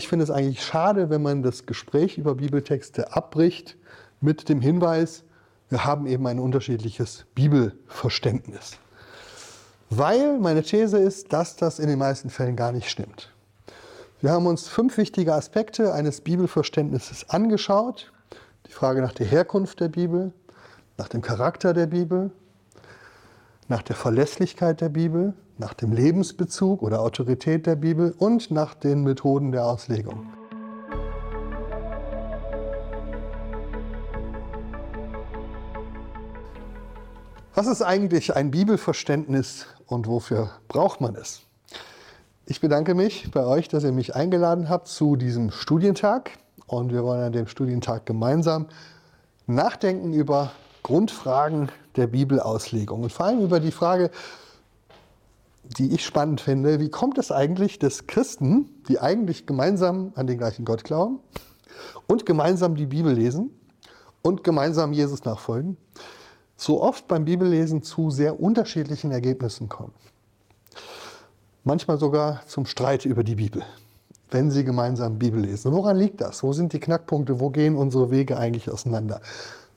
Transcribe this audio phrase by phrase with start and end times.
[0.00, 3.76] Ich finde es eigentlich schade, wenn man das Gespräch über Bibeltexte abbricht
[4.22, 5.24] mit dem Hinweis,
[5.68, 8.78] wir haben eben ein unterschiedliches Bibelverständnis.
[9.90, 13.30] Weil meine These ist, dass das in den meisten Fällen gar nicht stimmt.
[14.22, 18.10] Wir haben uns fünf wichtige Aspekte eines Bibelverständnisses angeschaut.
[18.68, 20.32] Die Frage nach der Herkunft der Bibel,
[20.96, 22.30] nach dem Charakter der Bibel,
[23.68, 29.02] nach der Verlässlichkeit der Bibel, nach dem Lebensbezug oder Autorität der Bibel und nach den
[29.02, 30.26] Methoden der Auslegung.
[37.54, 41.42] Was ist eigentlich ein Bibelverständnis und wofür braucht man es?
[42.46, 47.04] Ich bedanke mich bei euch, dass ihr mich eingeladen habt zu diesem Studientag und wir
[47.04, 48.66] wollen an dem Studientag gemeinsam
[49.46, 54.10] nachdenken über Grundfragen der Bibelauslegung und vor allem über die Frage,
[55.78, 60.38] die ich spannend finde, wie kommt es eigentlich, dass Christen, die eigentlich gemeinsam an den
[60.38, 61.20] gleichen Gott glauben
[62.06, 63.50] und gemeinsam die Bibel lesen
[64.22, 65.76] und gemeinsam Jesus nachfolgen,
[66.56, 69.94] so oft beim Bibellesen zu sehr unterschiedlichen Ergebnissen kommen.
[71.62, 73.62] Manchmal sogar zum Streit über die Bibel,
[74.30, 75.72] wenn sie gemeinsam Bibel lesen.
[75.72, 76.42] Woran liegt das?
[76.42, 77.38] Wo sind die Knackpunkte?
[77.38, 79.20] Wo gehen unsere Wege eigentlich auseinander?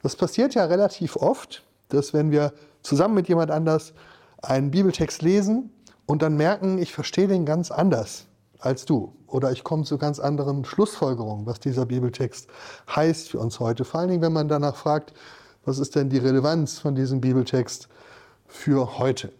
[0.01, 3.93] Das passiert ja relativ oft, dass wenn wir zusammen mit jemand anders
[4.41, 5.71] einen Bibeltext lesen
[6.05, 8.27] und dann merken, ich verstehe den ganz anders
[8.59, 12.47] als du oder ich komme zu ganz anderen Schlussfolgerungen, was dieser Bibeltext
[12.95, 13.83] heißt für uns heute.
[13.83, 15.13] Vor allen Dingen, wenn man danach fragt,
[15.65, 17.87] was ist denn die Relevanz von diesem Bibeltext
[18.47, 19.31] für heute?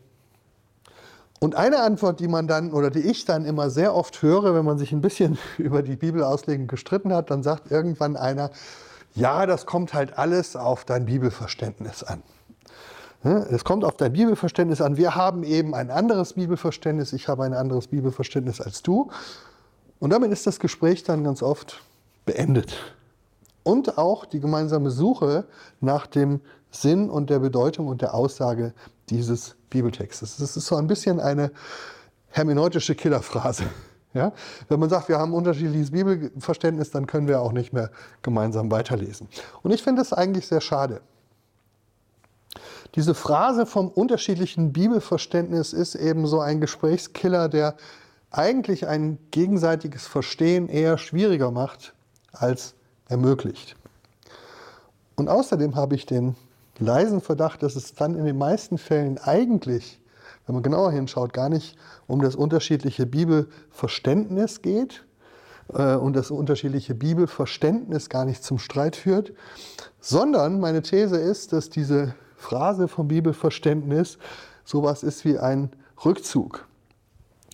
[1.40, 4.64] Und eine Antwort, die man dann oder die ich dann immer sehr oft höre, wenn
[4.64, 8.50] man sich ein bisschen über die Bibelauslegung gestritten hat, dann sagt irgendwann einer,
[9.14, 12.24] ja, das kommt halt alles auf dein Bibelverständnis an.
[13.24, 14.98] Es kommt auf dein Bibelverständnis an.
[14.98, 17.14] Wir haben eben ein anderes Bibelverständnis.
[17.14, 19.10] Ich habe ein anderes Bibelverständnis als du.
[20.00, 21.82] Und damit ist das Gespräch dann ganz oft
[22.26, 22.76] beendet.
[23.64, 25.46] Und auch die gemeinsame Suche
[25.80, 28.74] nach dem Sinn und der Bedeutung und der Aussage
[29.10, 30.38] dieses Bibeltextes.
[30.38, 31.52] Das ist so ein bisschen eine
[32.28, 33.64] hermeneutische Killerphrase.
[34.16, 34.32] Ja?
[34.70, 37.90] Wenn man sagt, wir haben unterschiedliches Bibelverständnis, dann können wir auch nicht mehr
[38.22, 39.28] gemeinsam weiterlesen.
[39.64, 41.02] Und ich finde das eigentlich sehr schade.
[42.96, 47.76] Diese Phrase vom unterschiedlichen Bibelverständnis ist eben so ein Gesprächskiller, der
[48.30, 51.94] eigentlich ein gegenseitiges Verstehen eher schwieriger macht
[52.32, 52.76] als
[53.08, 53.76] ermöglicht.
[55.16, 56.36] Und außerdem habe ich den
[56.80, 60.00] leisen Verdacht, dass es dann in den meisten Fällen eigentlich
[60.46, 61.78] wenn man genauer hinschaut, gar nicht
[62.08, 65.06] um das unterschiedliche Bibelverständnis geht
[65.74, 69.34] äh, und das unterschiedliche Bibelverständnis gar nicht zum Streit führt,
[70.00, 74.18] sondern meine These ist, dass diese Phrase vom Bibelverständnis
[74.66, 75.70] sowas ist wie ein
[76.04, 76.68] Rückzug,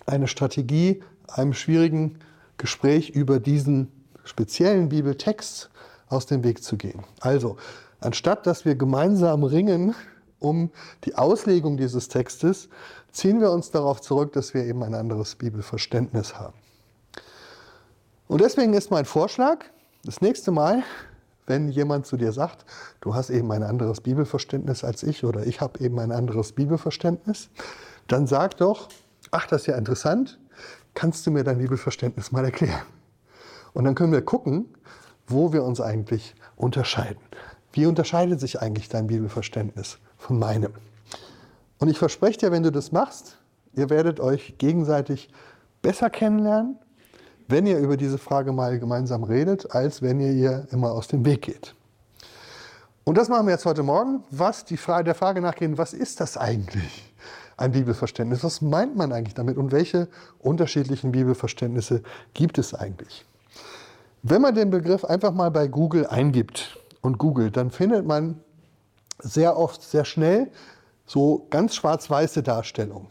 [0.06, 2.20] eine Strategie, einem schwierigen
[2.58, 3.92] Gespräch über diesen
[4.24, 5.70] speziellen Bibeltext
[6.08, 7.04] aus dem Weg zu gehen.
[7.20, 7.58] Also,
[8.00, 9.96] anstatt dass wir gemeinsam ringen
[10.40, 10.72] um
[11.04, 12.70] die Auslegung dieses Textes,
[13.12, 16.56] ziehen wir uns darauf zurück, dass wir eben ein anderes Bibelverständnis haben.
[18.28, 19.66] Und deswegen ist mein Vorschlag,
[20.04, 20.84] das nächste Mal,
[21.50, 22.66] wenn jemand zu dir sagt,
[23.02, 27.50] du hast eben ein anderes Bibelverständnis als ich oder ich habe eben ein anderes Bibelverständnis,
[28.08, 28.88] dann sag doch,
[29.32, 30.40] ach, das ist ja interessant,
[30.94, 32.84] kannst du mir dein Bibelverständnis mal erklären?
[33.74, 34.66] Und dann können wir gucken,
[35.28, 37.22] wo wir uns eigentlich unterscheiden.
[37.72, 40.74] Wie unterscheidet sich eigentlich dein Bibelverständnis von meinem.
[41.78, 43.38] Und ich verspreche dir, wenn du das machst,
[43.74, 45.30] ihr werdet euch gegenseitig
[45.82, 46.78] besser kennenlernen,
[47.50, 51.26] wenn ihr über diese Frage mal gemeinsam redet, als wenn ihr ihr immer aus dem
[51.26, 51.74] Weg geht.
[53.04, 56.20] Und das machen wir jetzt heute Morgen, was die Frage, der Frage nachgehen, was ist
[56.20, 57.12] das eigentlich,
[57.58, 58.44] ein Bibelverständnis?
[58.44, 62.04] Was meint man eigentlich damit und welche unterschiedlichen Bibelverständnisse
[62.36, 63.26] gibt es eigentlich?
[64.22, 68.40] Wenn man den Begriff einfach mal bei Google eingibt und googelt, dann findet man
[69.18, 70.52] sehr oft sehr schnell
[71.06, 73.08] so ganz schwarz-weiße Darstellungen.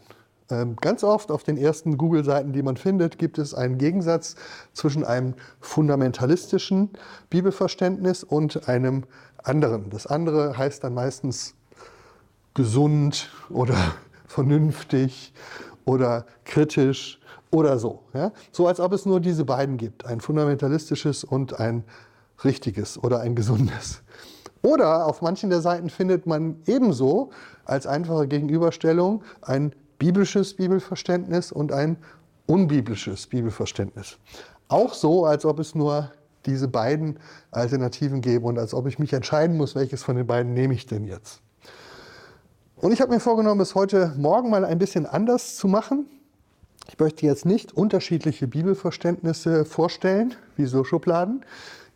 [0.51, 4.35] Ähm, ganz oft auf den ersten Google-Seiten, die man findet, gibt es einen Gegensatz
[4.73, 6.89] zwischen einem fundamentalistischen
[7.29, 9.03] Bibelverständnis und einem
[9.43, 9.89] anderen.
[9.89, 11.55] Das andere heißt dann meistens
[12.55, 13.75] gesund oder
[14.27, 15.33] vernünftig
[15.85, 17.19] oder kritisch
[17.51, 18.03] oder so.
[18.13, 18.31] Ja?
[18.51, 21.83] So als ob es nur diese beiden gibt, ein fundamentalistisches und ein
[22.43, 24.01] richtiges oder ein gesundes.
[24.61, 27.29] Oder auf manchen der Seiten findet man ebenso
[27.65, 31.97] als einfache Gegenüberstellung ein biblisches Bibelverständnis und ein
[32.47, 34.17] unbiblisches Bibelverständnis.
[34.67, 36.11] Auch so, als ob es nur
[36.45, 37.19] diese beiden
[37.51, 40.87] Alternativen gäbe und als ob ich mich entscheiden muss, welches von den beiden nehme ich
[40.87, 41.41] denn jetzt.
[42.77, 46.05] Und ich habe mir vorgenommen, es heute Morgen mal ein bisschen anders zu machen.
[46.87, 51.45] Ich möchte jetzt nicht unterschiedliche Bibelverständnisse vorstellen, wie so Schubladen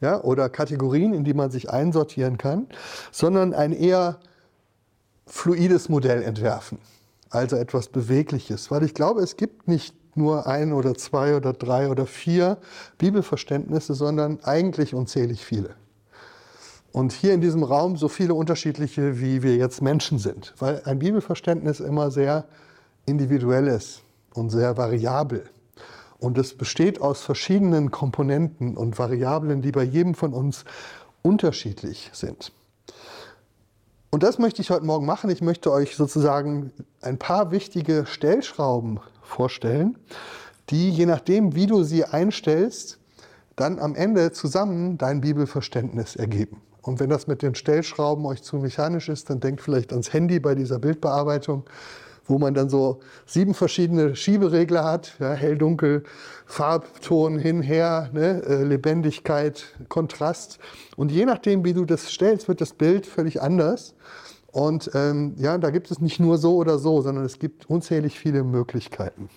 [0.02, 2.68] ja, oder Kategorien, in die man sich einsortieren kann,
[3.12, 4.20] sondern ein eher
[5.26, 6.78] fluides Modell entwerfen,
[7.34, 11.90] also etwas Bewegliches, weil ich glaube, es gibt nicht nur ein oder zwei oder drei
[11.90, 12.58] oder vier
[12.98, 15.76] Bibelverständnisse, sondern eigentlich unzählig viele.
[16.92, 21.00] Und hier in diesem Raum so viele unterschiedliche, wie wir jetzt Menschen sind, weil ein
[21.00, 22.46] Bibelverständnis immer sehr
[23.08, 24.04] individuell ist
[24.36, 25.44] und sehr variabel.
[26.20, 30.66] Und es besteht aus verschiedenen Komponenten und Variablen, die bei jedem von uns
[31.24, 32.52] unterschiedlich sind.
[34.13, 35.31] Und das möchte ich heute Morgen machen.
[35.31, 36.71] Ich möchte euch sozusagen
[37.01, 39.98] ein paar wichtige Stellschrauben vorstellen,
[40.69, 43.00] die je nachdem, wie du sie einstellst,
[43.56, 46.62] dann am Ende zusammen dein Bibelverständnis ergeben.
[46.83, 50.39] Und wenn das mit den Stellschrauben euch zu mechanisch ist, dann denkt vielleicht ans Handy
[50.39, 51.63] bei dieser Bildbearbeitung,
[52.25, 56.04] wo man dann so sieben verschiedene Schieberegler hat, ja, hell, dunkel,
[56.46, 60.60] Farbton hin, her, ne, äh, Lebendigkeit, Kontrast.
[60.96, 63.96] Und je nachdem, wie du das stellst, wird das Bild völlig anders.
[64.52, 68.20] Und ähm, ja, da gibt es nicht nur so oder so, sondern es gibt unzählig
[68.20, 69.30] viele Möglichkeiten.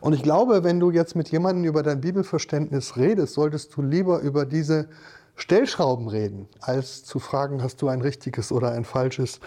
[0.00, 4.20] Und ich glaube, wenn du jetzt mit jemandem über dein Bibelverständnis redest, solltest du lieber
[4.20, 4.88] über diese
[5.36, 9.40] Stellschrauben reden, als zu fragen, hast du ein richtiges oder ein falsches,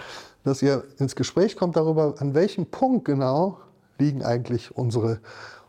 [0.44, 3.60] dass ihr ins Gespräch kommt darüber, an welchem Punkt genau
[3.98, 5.20] liegen eigentlich unsere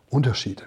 [0.08, 0.64] Unterschiede.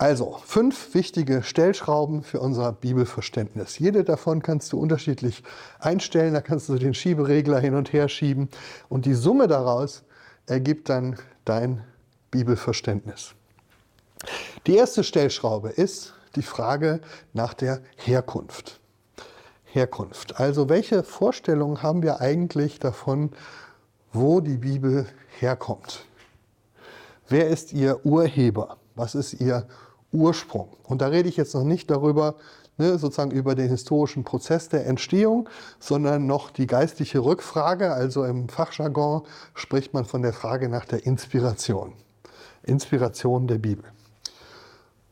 [0.00, 3.80] Also, fünf wichtige Stellschrauben für unser Bibelverständnis.
[3.80, 5.42] Jede davon kannst du unterschiedlich
[5.80, 8.48] einstellen, da kannst du den Schieberegler hin und her schieben
[8.88, 10.04] und die Summe daraus
[10.46, 11.82] ergibt dann dein
[12.30, 13.34] Bibelverständnis.
[14.68, 17.00] Die erste Stellschraube ist die Frage
[17.32, 18.80] nach der Herkunft.
[19.72, 20.40] Herkunft.
[20.40, 23.30] Also welche Vorstellungen haben wir eigentlich davon,
[24.12, 25.06] wo die Bibel
[25.38, 26.06] herkommt?
[27.28, 28.78] Wer ist ihr Urheber?
[28.94, 29.66] Was ist ihr
[30.12, 30.68] Ursprung?
[30.84, 32.36] Und da rede ich jetzt noch nicht darüber,
[32.78, 35.48] ne, sozusagen über den historischen Prozess der Entstehung,
[35.78, 37.92] sondern noch die geistliche Rückfrage.
[37.92, 39.22] Also im Fachjargon
[39.54, 41.92] spricht man von der Frage nach der Inspiration.
[42.62, 43.84] Inspiration der Bibel.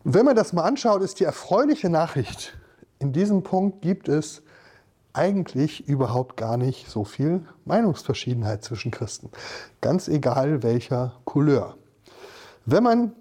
[0.04, 2.56] Wenn man das mal anschaut, ist die erfreuliche Nachricht,
[2.98, 4.42] in diesem Punkt gibt es
[5.16, 9.30] eigentlich überhaupt gar nicht so viel Meinungsverschiedenheit zwischen Christen.
[9.80, 11.76] Ganz egal welcher Couleur.
[12.66, 13.12] Wenn man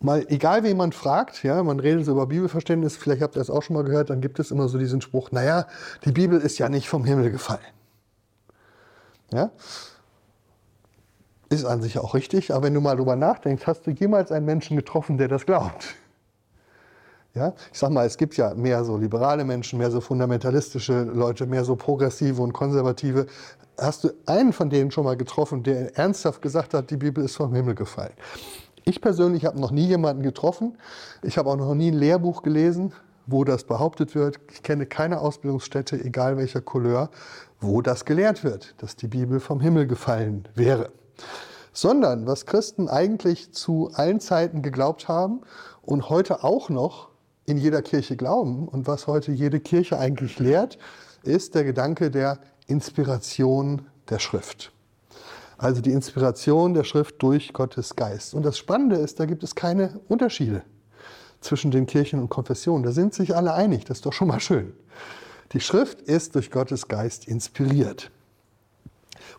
[0.00, 3.50] mal, egal wen man fragt, ja, man redet so über Bibelverständnis, vielleicht habt ihr das
[3.50, 5.66] auch schon mal gehört, dann gibt es immer so diesen Spruch, naja,
[6.04, 7.60] die Bibel ist ja nicht vom Himmel gefallen.
[9.32, 9.50] Ja?
[11.48, 14.46] Ist an sich auch richtig, aber wenn du mal drüber nachdenkst, hast du jemals einen
[14.46, 15.94] Menschen getroffen, der das glaubt?
[17.34, 21.46] Ja, ich sag mal, es gibt ja mehr so liberale Menschen, mehr so fundamentalistische Leute,
[21.46, 23.26] mehr so progressive und konservative.
[23.78, 27.36] Hast du einen von denen schon mal getroffen, der ernsthaft gesagt hat, die Bibel ist
[27.36, 28.12] vom Himmel gefallen?
[28.84, 30.76] Ich persönlich habe noch nie jemanden getroffen.
[31.22, 32.92] Ich habe auch noch nie ein Lehrbuch gelesen,
[33.26, 34.38] wo das behauptet wird.
[34.52, 37.08] Ich kenne keine Ausbildungsstätte, egal welcher Couleur,
[37.60, 40.90] wo das gelehrt wird, dass die Bibel vom Himmel gefallen wäre.
[41.72, 45.40] Sondern was Christen eigentlich zu allen Zeiten geglaubt haben
[45.80, 47.11] und heute auch noch
[47.46, 50.78] in jeder Kirche glauben und was heute jede Kirche eigentlich lehrt,
[51.22, 54.72] ist der Gedanke der Inspiration der Schrift.
[55.58, 58.34] Also die Inspiration der Schrift durch Gottes Geist.
[58.34, 60.62] Und das Spannende ist, da gibt es keine Unterschiede
[61.40, 62.84] zwischen den Kirchen und Konfessionen.
[62.84, 64.72] Da sind sich alle einig, das ist doch schon mal schön.
[65.52, 68.10] Die Schrift ist durch Gottes Geist inspiriert.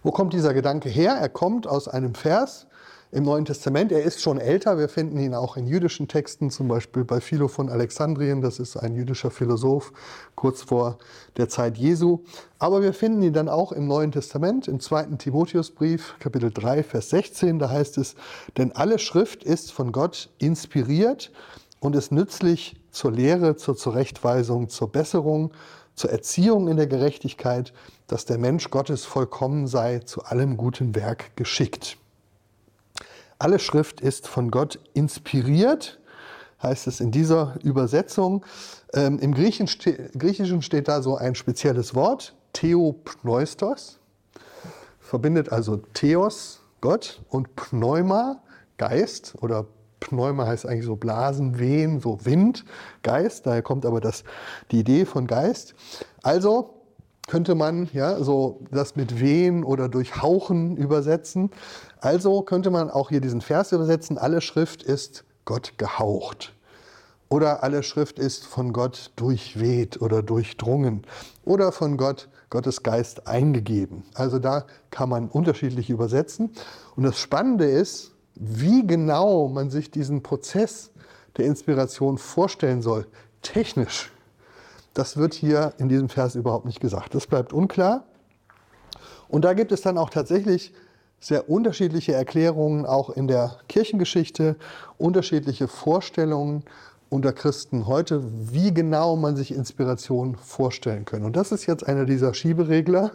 [0.03, 1.13] Wo kommt dieser Gedanke her?
[1.13, 2.67] Er kommt aus einem Vers
[3.13, 3.91] im Neuen Testament.
[3.91, 4.79] Er ist schon älter.
[4.79, 8.41] Wir finden ihn auch in jüdischen Texten, zum Beispiel bei Philo von Alexandrien.
[8.41, 9.93] Das ist ein jüdischer Philosoph
[10.34, 10.98] kurz vor
[11.38, 12.24] der Zeit Jesu.
[12.58, 17.12] Aber wir finden ihn dann auch im Neuen Testament, im zweiten Timotheusbrief, Kapitel 3, Vers
[17.12, 17.60] 16.
[17.60, 18.15] Da heißt es,
[18.58, 21.32] denn alle Schrift ist von Gott inspiriert
[21.79, 25.51] und ist nützlich zur Lehre, zur Zurechtweisung, zur Besserung,
[25.93, 27.74] zur Erziehung in der Gerechtigkeit,
[28.08, 31.98] dass der Mensch Gottes vollkommen sei, zu allem guten Werk geschickt.
[33.40, 36.00] Alle Schrift ist von Gott inspiriert,
[36.62, 38.46] heißt es in dieser Übersetzung.
[38.94, 44.00] Ähm, Im Griechischen steht da so ein spezielles Wort, Theopneustos,
[45.00, 48.42] verbindet also Theos, Gott, und Pneuma,
[48.78, 49.66] Geist, oder
[50.00, 52.66] Pneuma heißt eigentlich so Blasen, Wehen, so Wind,
[53.04, 54.24] Geist, daher kommt aber das,
[54.72, 55.75] die Idee von Geist.
[56.22, 56.83] Also
[57.27, 61.51] könnte man ja so das mit wehen oder durchhauchen übersetzen.
[62.00, 66.53] Also könnte man auch hier diesen Vers übersetzen, alle Schrift ist Gott gehaucht.
[67.30, 71.03] Oder alle Schrift ist von Gott durchweht oder durchdrungen.
[71.46, 74.03] Oder von Gott, Gottes Geist eingegeben.
[74.13, 76.51] Also da kann man unterschiedlich übersetzen.
[76.96, 80.92] Und das Spannende ist, wie genau man sich diesen Prozess
[81.38, 83.08] der Inspiration vorstellen soll,
[83.42, 84.12] technisch,
[84.93, 87.15] das wird hier in diesem Vers überhaupt nicht gesagt.
[87.15, 88.05] Das bleibt unklar.
[89.27, 90.73] Und da gibt es dann auch tatsächlich
[91.19, 94.57] sehr unterschiedliche Erklärungen, auch in der Kirchengeschichte,
[94.97, 96.63] unterschiedliche Vorstellungen
[97.09, 101.23] unter Christen heute, wie genau man sich Inspiration vorstellen kann.
[101.23, 103.12] Und das ist jetzt einer dieser Schieberegler.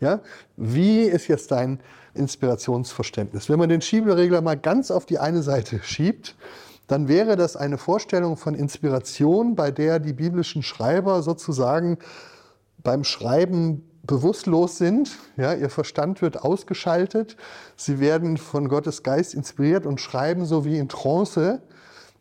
[0.00, 0.20] Ja?
[0.56, 1.80] Wie ist jetzt dein
[2.14, 3.48] Inspirationsverständnis?
[3.48, 6.36] Wenn man den Schieberegler mal ganz auf die eine Seite schiebt,
[6.92, 11.96] dann wäre das eine Vorstellung von Inspiration, bei der die biblischen Schreiber sozusagen
[12.82, 15.16] beim Schreiben bewusstlos sind.
[15.38, 17.38] Ja, ihr Verstand wird ausgeschaltet.
[17.76, 21.62] Sie werden von Gottes Geist inspiriert und schreiben so wie in Trance,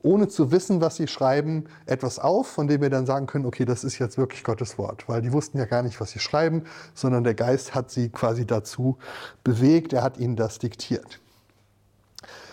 [0.04, 3.66] ohne zu wissen, was sie schreiben, etwas auf, von dem wir dann sagen können, okay,
[3.66, 5.10] das ist jetzt wirklich Gottes Wort.
[5.10, 6.63] Weil die wussten ja gar nicht, was sie schreiben,
[6.94, 8.98] sondern der Geist hat sie quasi dazu
[9.44, 11.21] bewegt, er hat ihnen das diktiert.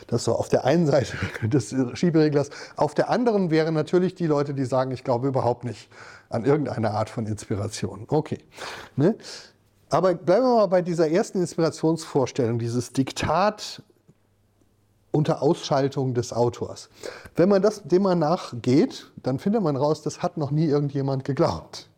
[0.08, 2.50] Das so auf der einen Seite des Schiebereglers.
[2.76, 5.88] Auf der anderen wären natürlich die Leute, die sagen, ich glaube überhaupt nicht
[6.28, 8.04] an irgendeine Art von Inspiration.
[8.08, 8.38] Okay.
[8.96, 9.16] Ne?
[9.90, 13.82] Aber bleiben wir mal bei dieser ersten Inspirationsvorstellung, dieses Diktat
[15.10, 16.90] unter Ausschaltung des Autors.
[17.36, 21.24] Wenn man das, dem mal nachgeht, dann findet man raus, das hat noch nie irgendjemand
[21.24, 21.88] geglaubt.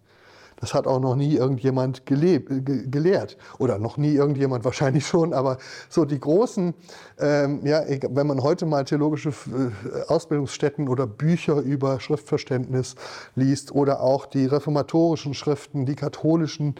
[0.60, 2.50] Das hat auch noch nie irgendjemand gelebt,
[2.90, 3.36] gelehrt.
[3.58, 6.74] Oder noch nie irgendjemand wahrscheinlich schon, aber so die großen,
[7.18, 12.94] ähm, ja, wenn man heute mal theologische äh, Ausbildungsstätten oder Bücher über Schriftverständnis
[13.34, 16.74] liest oder auch die reformatorischen Schriften, die katholischen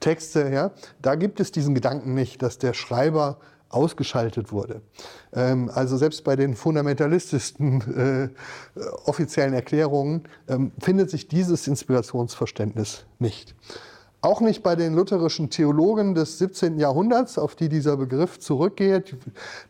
[0.00, 0.70] Texte, ja,
[1.02, 3.38] da gibt es diesen Gedanken nicht, dass der Schreiber
[3.68, 4.82] ausgeschaltet wurde.
[5.32, 13.54] Ähm, also selbst bei den fundamentalistischen äh, offiziellen Erklärungen ähm, findet sich dieses Inspirationsverständnis nicht.
[14.24, 16.78] Auch nicht bei den lutherischen Theologen des 17.
[16.78, 19.18] Jahrhunderts, auf die dieser Begriff zurückgeht.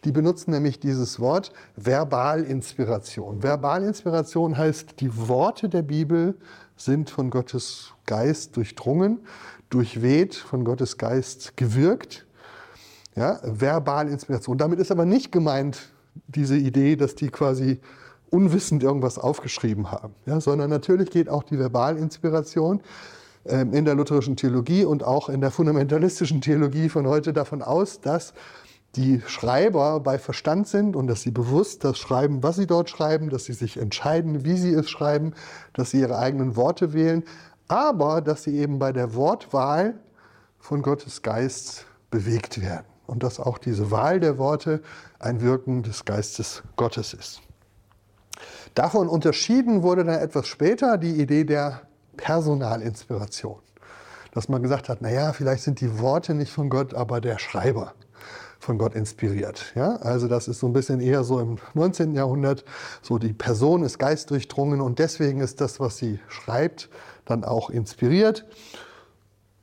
[0.05, 3.43] Die benutzen nämlich dieses Wort Verbalinspiration.
[3.43, 6.37] Verbalinspiration heißt, die Worte der Bibel
[6.77, 9.27] sind von Gottes Geist durchdrungen,
[9.71, 12.25] durchweht, von Gottes Geist gewirkt
[13.17, 14.59] ja, Verbalinspiration.
[14.59, 15.93] Damit ist aber nicht gemeint
[16.27, 17.81] diese Idee, dass die quasi
[18.31, 22.81] unwissend irgendwas aufgeschrieben haben, ja, sondern natürlich geht auch die Verbalinspiration
[23.45, 28.01] ähm, in der lutherischen Theologie und auch in der fundamentalistischen Theologie von heute davon aus,
[28.01, 28.35] dass
[28.97, 33.29] die Schreiber bei Verstand sind und dass sie bewusst das schreiben, was sie dort schreiben,
[33.29, 35.35] dass sie sich entscheiden, wie sie es schreiben,
[35.73, 37.25] dass sie ihre eigenen Worte wählen,
[37.67, 39.95] aber dass sie eben bei der Wortwahl
[40.59, 44.83] von Gottes Geist bewegt werden und dass auch diese Wahl der Worte
[45.19, 47.41] ein Wirken des Geistes Gottes ist.
[48.75, 51.83] Davon unterschieden wurde dann etwas später die Idee der
[52.17, 53.59] Personalinspiration.
[54.33, 57.95] Dass man gesagt hat, naja, vielleicht sind die Worte nicht von Gott, aber der Schreiber
[58.59, 59.73] von Gott inspiriert.
[59.77, 59.97] Ja?
[59.97, 62.15] Also das ist so ein bisschen eher so im 19.
[62.15, 62.65] Jahrhundert,
[63.03, 66.89] so die Person ist geistdurchdrungen und deswegen ist das, was sie schreibt,
[67.27, 68.45] dann auch inspiriert.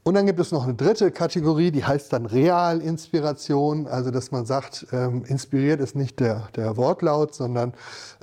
[0.03, 4.45] Und dann gibt es noch eine dritte Kategorie, die heißt dann Realinspiration, also dass man
[4.45, 7.73] sagt, ähm, inspiriert ist nicht der, der Wortlaut, sondern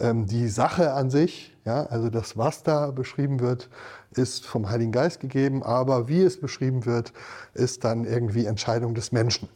[0.00, 1.56] ähm, die Sache an sich.
[1.64, 1.84] Ja?
[1.84, 3.68] Also das, was da beschrieben wird,
[4.10, 7.12] ist vom Heiligen Geist gegeben, aber wie es beschrieben wird,
[7.54, 9.48] ist dann irgendwie Entscheidung des Menschen.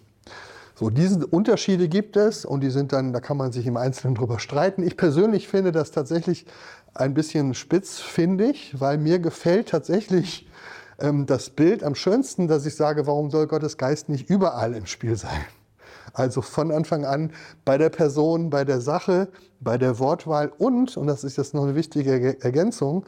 [0.77, 4.15] So, diese Unterschiede gibt es und die sind dann, da kann man sich im Einzelnen
[4.15, 4.85] drüber streiten.
[4.85, 6.47] Ich persönlich finde das tatsächlich
[6.95, 10.47] ein bisschen spitzfindig, weil mir gefällt tatsächlich
[10.99, 14.87] ähm, das Bild am schönsten, dass ich sage, warum soll Gottes Geist nicht überall im
[14.87, 15.45] Spiel sein?
[16.15, 17.33] Also von Anfang an
[17.65, 19.29] bei der Person, bei der Sache,
[19.61, 23.07] bei der Wortwahl und, und das ist jetzt noch eine wichtige Ergänzung,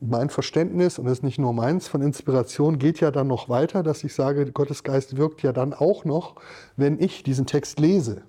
[0.00, 3.82] mein Verständnis, und das ist nicht nur meins, von Inspiration geht ja dann noch weiter,
[3.82, 6.36] dass ich sage, Gottes Geist wirkt ja dann auch noch,
[6.76, 8.22] wenn ich diesen Text lese.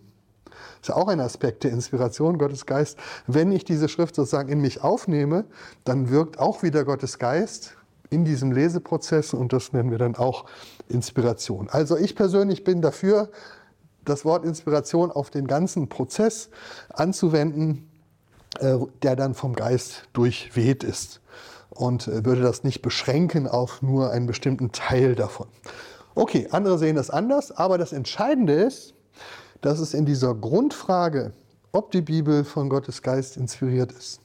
[0.46, 2.98] Das ist ja auch ein Aspekt der Inspiration, Gottes Geist.
[3.26, 5.46] Wenn ich diese Schrift sozusagen in mich aufnehme,
[5.84, 7.76] dann wirkt auch wieder Gottes Geist
[8.14, 10.46] in diesem Leseprozess und das nennen wir dann auch
[10.88, 11.70] Inspiration.
[11.70, 13.30] Also ich persönlich bin dafür,
[14.06, 16.50] das Wort Inspiration auf den ganzen Prozess
[16.90, 17.90] anzuwenden,
[18.60, 21.22] äh, der dann vom Geist durchweht ist
[21.70, 25.48] und äh, würde das nicht beschränken auf nur einen bestimmten Teil davon.
[26.16, 28.94] Okay, andere sehen das anders, aber das Entscheidende ist,
[29.62, 31.34] dass es in dieser Grundfrage,
[31.72, 34.20] ob die Bibel von Gottes Geist inspiriert ist,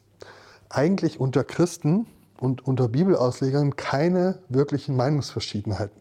[0.68, 2.06] eigentlich unter Christen
[2.40, 6.00] und unter Bibelauslegern keine wirklichen Meinungsverschiedenheiten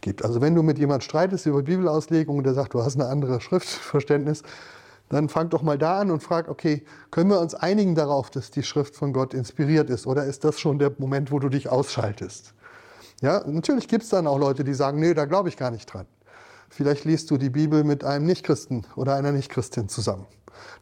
[0.00, 0.24] gibt.
[0.24, 3.42] Also wenn du mit jemand streitest über Bibelauslegung und der sagt, du hast ein anderes
[3.42, 4.42] Schriftverständnis,
[5.08, 8.50] dann fang doch mal da an und frag, okay, können wir uns einigen darauf, dass
[8.50, 10.06] die Schrift von Gott inspiriert ist?
[10.06, 12.52] Oder ist das schon der Moment, wo du dich ausschaltest?
[13.20, 15.92] Ja, natürlich gibt es dann auch Leute, die sagen, nee, da glaube ich gar nicht
[15.92, 16.06] dran.
[16.68, 20.26] Vielleicht liest du die Bibel mit einem Nichtchristen oder einer Nichtchristin zusammen.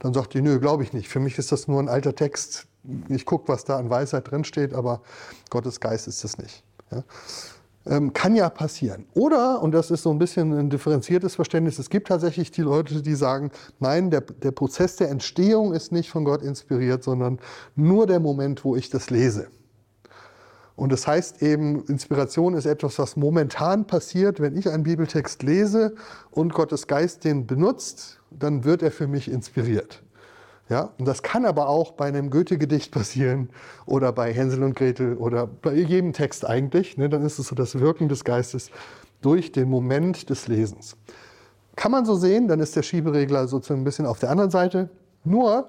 [0.00, 1.08] Dann sagt die, nö, glaube ich nicht.
[1.08, 2.66] Für mich ist das nur ein alter Text.
[3.09, 5.02] Ich gucke, was da an Weisheit drinsteht, aber
[5.50, 6.62] Gottes Geist ist das nicht.
[6.90, 7.05] Ja?
[7.87, 9.07] Ähm, kann ja passieren.
[9.14, 13.00] Oder, und das ist so ein bisschen ein differenziertes Verständnis, es gibt tatsächlich die Leute,
[13.00, 17.38] die sagen, nein, der, der Prozess der Entstehung ist nicht von Gott inspiriert, sondern
[17.76, 19.49] nur der Moment, wo ich das lese.
[20.76, 25.95] Und das heißt eben, Inspiration ist etwas, was momentan passiert, wenn ich einen Bibeltext lese
[26.31, 30.02] und Gottes Geist den benutzt, dann wird er für mich inspiriert.
[30.68, 33.50] Ja, und das kann aber auch bei einem Goethe-Gedicht passieren
[33.87, 36.96] oder bei Hänsel und Gretel oder bei jedem Text eigentlich.
[36.96, 38.70] Ne, dann ist es so das Wirken des Geistes
[39.20, 40.96] durch den Moment des Lesens.
[41.76, 44.88] Kann man so sehen, dann ist der Schieberegler sozusagen ein bisschen auf der anderen Seite.
[45.25, 45.68] Nur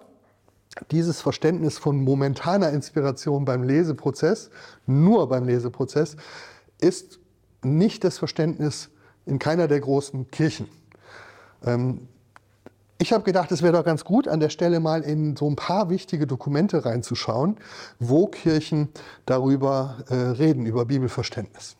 [0.92, 4.50] dieses Verständnis von momentaner Inspiration beim Leseprozess,
[4.86, 6.16] nur beim Leseprozess,
[6.80, 7.20] ist
[7.64, 8.90] nicht das Verständnis
[9.26, 10.68] in keiner der großen Kirchen.
[11.66, 12.08] Ähm,
[13.00, 15.56] ich habe gedacht, es wäre doch ganz gut, an der Stelle mal in so ein
[15.56, 17.58] paar wichtige Dokumente reinzuschauen,
[18.00, 18.90] wo Kirchen
[19.26, 21.76] darüber äh, reden, über Bibelverständnis.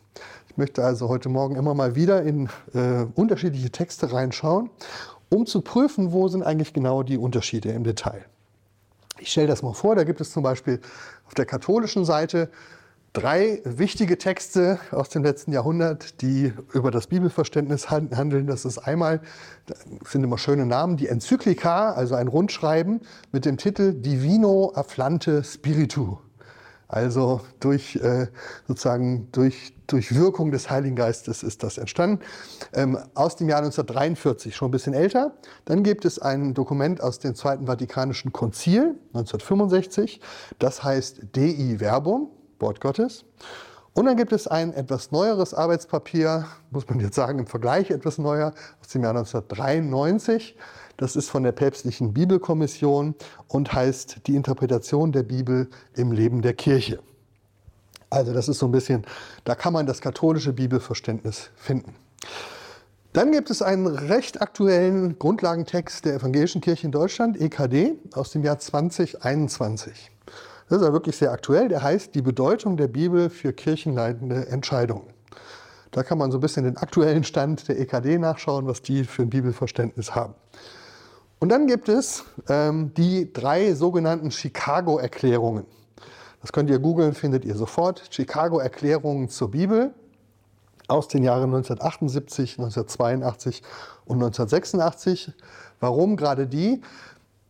[0.48, 4.70] Ich möchte also heute Morgen immer mal wieder in äh, unterschiedliche Texte reinschauen,
[5.28, 8.24] um zu prüfen, wo sind eigentlich genau die Unterschiede im Detail.
[9.18, 10.80] Ich stelle das mal vor, da gibt es zum Beispiel
[11.26, 12.48] auf der katholischen Seite
[13.12, 18.46] drei wichtige Texte aus dem letzten Jahrhundert, die über das Bibelverständnis handeln.
[18.46, 19.20] Das ist einmal,
[19.66, 23.00] das sind immer schöne Namen, die Enzyklika, also ein Rundschreiben
[23.32, 26.18] mit dem Titel Divino Afflante Spiritu.
[26.88, 28.28] Also durch, äh,
[28.66, 32.24] sozusagen durch, durch Wirkung des Heiligen Geistes ist das entstanden.
[32.72, 35.32] Ähm, aus dem Jahr 1943, schon ein bisschen älter.
[35.66, 40.20] Dann gibt es ein Dokument aus dem Zweiten Vatikanischen Konzil 1965.
[40.58, 43.24] Das heißt Dei Verbum, Wort Gottes.
[43.94, 48.18] Und dann gibt es ein etwas neueres Arbeitspapier, muss man jetzt sagen, im Vergleich etwas
[48.18, 50.56] neuer, aus dem Jahr 1993.
[50.96, 53.14] Das ist von der päpstlichen Bibelkommission
[53.48, 57.00] und heißt die Interpretation der Bibel im Leben der Kirche.
[58.10, 59.04] Also das ist so ein bisschen,
[59.44, 61.94] da kann man das katholische Bibelverständnis finden.
[63.12, 68.44] Dann gibt es einen recht aktuellen Grundlagentext der Evangelischen Kirche in Deutschland, EKD, aus dem
[68.44, 70.10] Jahr 2021.
[70.68, 71.68] Das ist ja wirklich sehr aktuell.
[71.68, 75.06] Der heißt Die Bedeutung der Bibel für kirchenleitende Entscheidungen.
[75.92, 79.22] Da kann man so ein bisschen den aktuellen Stand der EKD nachschauen, was die für
[79.22, 80.34] ein Bibelverständnis haben.
[81.38, 85.64] Und dann gibt es ähm, die drei sogenannten Chicago-Erklärungen.
[86.42, 88.02] Das könnt ihr googeln, findet ihr sofort.
[88.10, 89.94] Chicago-Erklärungen zur Bibel
[90.88, 93.62] aus den Jahren 1978, 1982
[94.04, 95.32] und 1986.
[95.80, 96.82] Warum gerade die?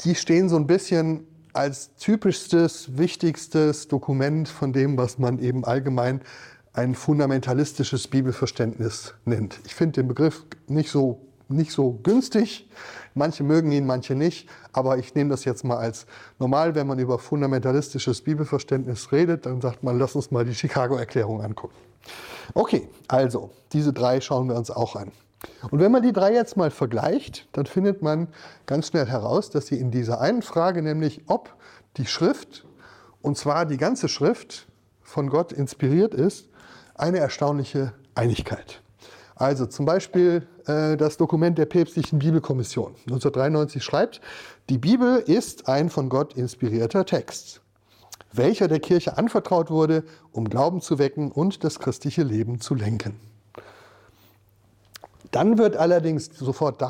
[0.02, 1.26] Die stehen so ein bisschen
[1.58, 6.20] als typischstes, wichtigstes Dokument von dem, was man eben allgemein
[6.72, 9.58] ein fundamentalistisches Bibelverständnis nennt.
[9.66, 12.70] Ich finde den Begriff nicht so, nicht so günstig.
[13.14, 14.48] Manche mögen ihn, manche nicht.
[14.72, 16.06] Aber ich nehme das jetzt mal als
[16.38, 21.42] normal, wenn man über fundamentalistisches Bibelverständnis redet, dann sagt man, lass uns mal die Chicago-Erklärung
[21.42, 21.74] angucken.
[22.54, 25.10] Okay, also diese drei schauen wir uns auch an.
[25.70, 28.28] Und wenn man die drei jetzt mal vergleicht, dann findet man
[28.66, 31.54] ganz schnell heraus, dass sie in dieser einen Frage, nämlich ob
[31.96, 32.66] die Schrift,
[33.22, 34.66] und zwar die ganze Schrift,
[35.02, 36.48] von Gott inspiriert ist,
[36.94, 38.82] eine erstaunliche Einigkeit.
[39.36, 44.20] Also zum Beispiel äh, das Dokument der päpstlichen Bibelkommission 1993 schreibt,
[44.68, 47.62] die Bibel ist ein von Gott inspirierter Text,
[48.32, 53.16] welcher der Kirche anvertraut wurde, um Glauben zu wecken und das christliche Leben zu lenken.
[55.38, 56.82] Dann wird allerdings sofort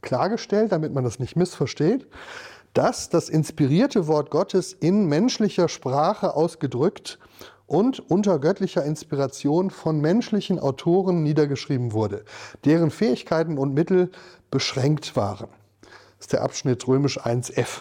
[0.00, 2.06] klargestellt, damit man das nicht missversteht,
[2.72, 7.18] dass das inspirierte Wort Gottes in menschlicher Sprache ausgedrückt
[7.66, 12.24] und unter göttlicher Inspiration von menschlichen Autoren niedergeschrieben wurde,
[12.64, 14.12] deren Fähigkeiten und Mittel
[14.52, 15.48] beschränkt waren.
[15.80, 17.80] Das ist der Abschnitt römisch 1f.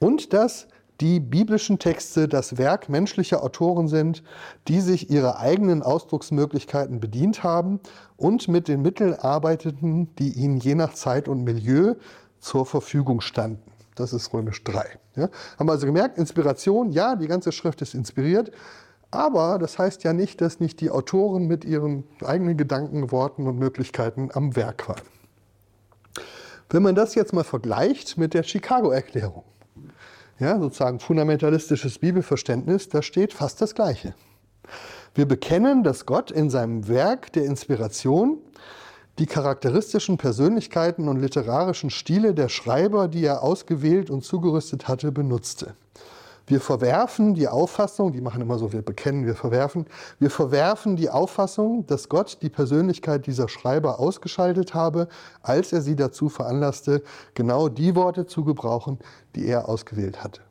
[0.00, 0.66] Und dass
[1.00, 4.22] die biblischen Texte das Werk menschlicher Autoren sind,
[4.68, 7.80] die sich ihrer eigenen Ausdrucksmöglichkeiten bedient haben
[8.16, 11.94] und mit den Mitteln arbeiteten, die ihnen je nach Zeit und Milieu
[12.38, 13.62] zur Verfügung standen.
[13.94, 14.98] Das ist römisch 3.
[15.16, 15.28] Ja?
[15.58, 18.52] Haben wir also gemerkt, Inspiration, ja, die ganze Schrift ist inspiriert,
[19.10, 23.58] aber das heißt ja nicht, dass nicht die Autoren mit ihren eigenen Gedanken, Worten und
[23.58, 25.02] Möglichkeiten am Werk waren.
[26.70, 29.44] Wenn man das jetzt mal vergleicht mit der Chicago-Erklärung,
[30.42, 34.14] ja, sozusagen fundamentalistisches Bibelverständnis, da steht fast das Gleiche.
[35.14, 38.38] Wir bekennen, dass Gott in seinem Werk der Inspiration
[39.18, 45.74] die charakteristischen Persönlichkeiten und literarischen Stile der Schreiber, die er ausgewählt und zugerüstet hatte, benutzte.
[46.52, 49.86] Wir verwerfen die Auffassung, die machen immer so, wir bekennen, wir verwerfen,
[50.18, 55.08] wir verwerfen die Auffassung, dass Gott die Persönlichkeit dieser Schreiber ausgeschaltet habe,
[55.40, 58.98] als er sie dazu veranlasste, genau die Worte zu gebrauchen,
[59.34, 60.42] die er ausgewählt hatte.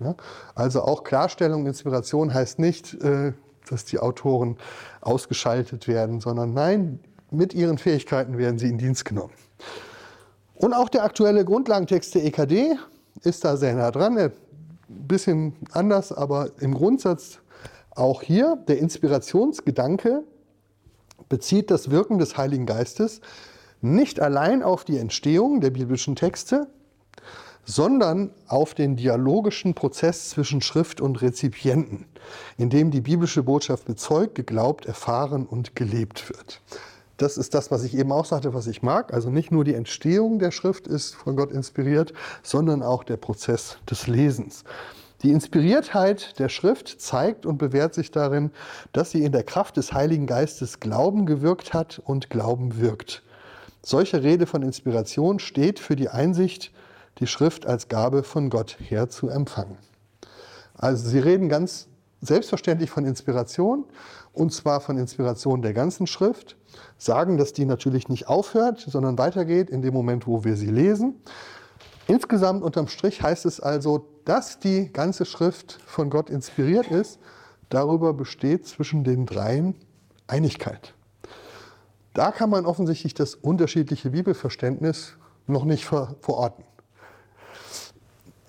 [0.00, 0.14] Ja?
[0.54, 3.34] Also auch Klarstellung, Inspiration heißt nicht, äh,
[3.68, 4.56] dass die Autoren
[5.02, 9.34] ausgeschaltet werden, sondern nein, mit ihren Fähigkeiten werden sie in Dienst genommen.
[10.54, 12.78] Und auch der aktuelle Grundlagentext der EKD
[13.24, 14.32] ist da sehr nah dran.
[14.88, 17.40] Ein bisschen anders, aber im Grundsatz
[17.90, 18.56] auch hier.
[18.68, 20.24] Der Inspirationsgedanke
[21.28, 23.20] bezieht das Wirken des Heiligen Geistes
[23.80, 26.68] nicht allein auf die Entstehung der biblischen Texte,
[27.64, 32.06] sondern auf den dialogischen Prozess zwischen Schrift und Rezipienten,
[32.56, 36.62] in dem die biblische Botschaft bezeugt, geglaubt, erfahren und gelebt wird.
[37.18, 39.12] Das ist das, was ich eben auch sagte, was ich mag.
[39.12, 43.76] Also nicht nur die Entstehung der Schrift ist von Gott inspiriert, sondern auch der Prozess
[43.90, 44.64] des Lesens.
[45.22, 48.52] Die Inspiriertheit der Schrift zeigt und bewährt sich darin,
[48.92, 53.24] dass sie in der Kraft des Heiligen Geistes Glauben gewirkt hat und Glauben wirkt.
[53.82, 56.72] Solche Rede von Inspiration steht für die Einsicht,
[57.18, 59.76] die Schrift als Gabe von Gott her zu empfangen.
[60.74, 61.88] Also sie reden ganz
[62.20, 63.84] selbstverständlich von Inspiration
[64.38, 66.56] und zwar von Inspiration der ganzen Schrift,
[66.96, 71.16] sagen, dass die natürlich nicht aufhört, sondern weitergeht in dem Moment, wo wir sie lesen.
[72.06, 77.18] Insgesamt unterm Strich heißt es also, dass die ganze Schrift von Gott inspiriert ist.
[77.68, 79.74] Darüber besteht zwischen den dreien
[80.26, 80.94] Einigkeit.
[82.14, 85.14] Da kann man offensichtlich das unterschiedliche Bibelverständnis
[85.46, 86.64] noch nicht verorten.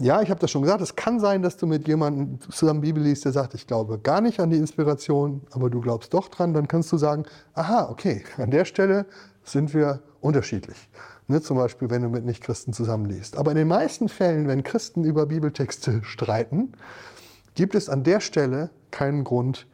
[0.01, 3.03] Ja, ich habe das schon gesagt, es kann sein, dass du mit jemandem zusammen Bibel
[3.03, 6.53] liest, der sagt, ich glaube gar nicht an die Inspiration, aber du glaubst doch dran,
[6.53, 9.05] dann kannst du sagen, aha, okay, an der Stelle
[9.43, 10.89] sind wir unterschiedlich.
[11.27, 13.37] Ne, zum Beispiel, wenn du mit Nichtchristen zusammenliest.
[13.37, 16.71] Aber in den meisten Fällen, wenn Christen über Bibeltexte streiten,
[17.55, 19.67] gibt es an der Stelle keinen Grund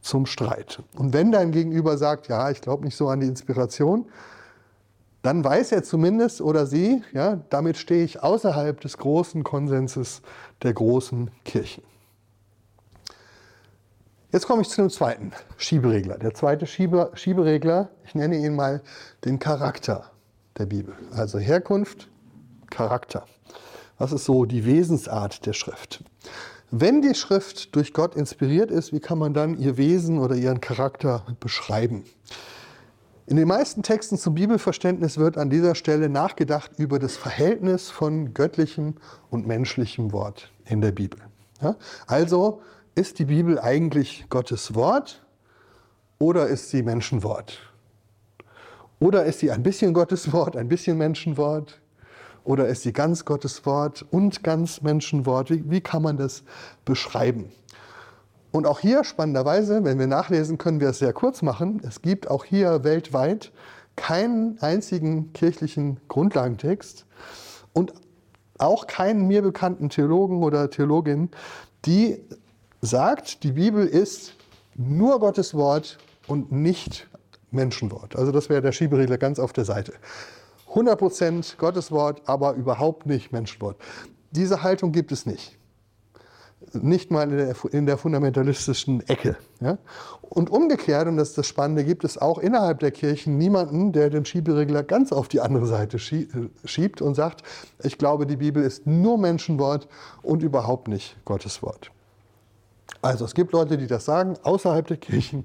[0.00, 0.82] zum Streit.
[0.96, 4.06] Und wenn dein Gegenüber sagt, ja, ich glaube nicht so an die Inspiration,
[5.22, 10.22] dann weiß er zumindest oder sie, ja, damit stehe ich außerhalb des großen Konsenses
[10.62, 11.84] der großen Kirchen.
[14.32, 16.18] Jetzt komme ich zu dem zweiten Schieberegler.
[16.18, 18.82] Der zweite Schiebe, Schieberegler, ich nenne ihn mal
[19.24, 20.10] den Charakter
[20.56, 20.94] der Bibel.
[21.14, 22.08] Also Herkunft,
[22.70, 23.26] Charakter.
[23.98, 26.02] Was ist so die Wesensart der Schrift?
[26.70, 30.62] Wenn die Schrift durch Gott inspiriert ist, wie kann man dann ihr Wesen oder ihren
[30.62, 32.04] Charakter beschreiben?
[33.32, 38.34] In den meisten Texten zum Bibelverständnis wird an dieser Stelle nachgedacht über das Verhältnis von
[38.34, 38.96] göttlichem
[39.30, 41.18] und menschlichem Wort in der Bibel.
[41.62, 41.76] Ja?
[42.06, 42.60] Also
[42.94, 45.24] ist die Bibel eigentlich Gottes Wort
[46.18, 47.58] oder ist sie Menschenwort?
[49.00, 51.80] Oder ist sie ein bisschen Gottes Wort, ein bisschen Menschenwort?
[52.44, 55.50] Oder ist sie ganz Gottes Wort und ganz Menschenwort?
[55.50, 56.42] Wie, wie kann man das
[56.84, 57.50] beschreiben?
[58.52, 61.80] Und auch hier spannenderweise, wenn wir nachlesen, können wir es sehr kurz machen.
[61.88, 63.50] Es gibt auch hier weltweit
[63.96, 67.06] keinen einzigen kirchlichen Grundlagentext
[67.72, 67.94] und
[68.58, 71.30] auch keinen mir bekannten Theologen oder Theologin,
[71.86, 72.22] die
[72.82, 74.34] sagt, die Bibel ist
[74.76, 77.08] nur Gottes Wort und nicht
[77.50, 78.16] Menschenwort.
[78.16, 79.94] Also das wäre der Schieberegler ganz auf der Seite.
[80.74, 83.76] 100% Gottes Wort, aber überhaupt nicht Menschenwort.
[84.30, 85.58] Diese Haltung gibt es nicht
[86.74, 89.36] nicht mal in der, in der fundamentalistischen Ecke.
[89.60, 89.78] Ja?
[90.20, 94.10] Und umgekehrt, und das ist das Spannende, gibt es auch innerhalb der Kirchen niemanden, der
[94.10, 97.42] den Schieberegler ganz auf die andere Seite schiebt und sagt,
[97.82, 99.88] ich glaube, die Bibel ist nur Menschenwort
[100.22, 101.90] und überhaupt nicht Gottes Wort.
[103.02, 105.44] Also es gibt Leute, die das sagen, außerhalb der Kirchen,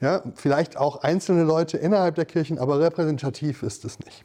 [0.00, 4.24] ja, vielleicht auch einzelne Leute innerhalb der Kirchen, aber repräsentativ ist es nicht.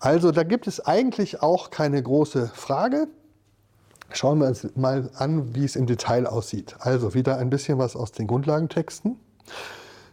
[0.00, 3.06] Also da gibt es eigentlich auch keine große Frage.
[4.14, 6.76] Schauen wir uns mal an, wie es im Detail aussieht.
[6.80, 9.16] Also wieder ein bisschen was aus den Grundlagentexten.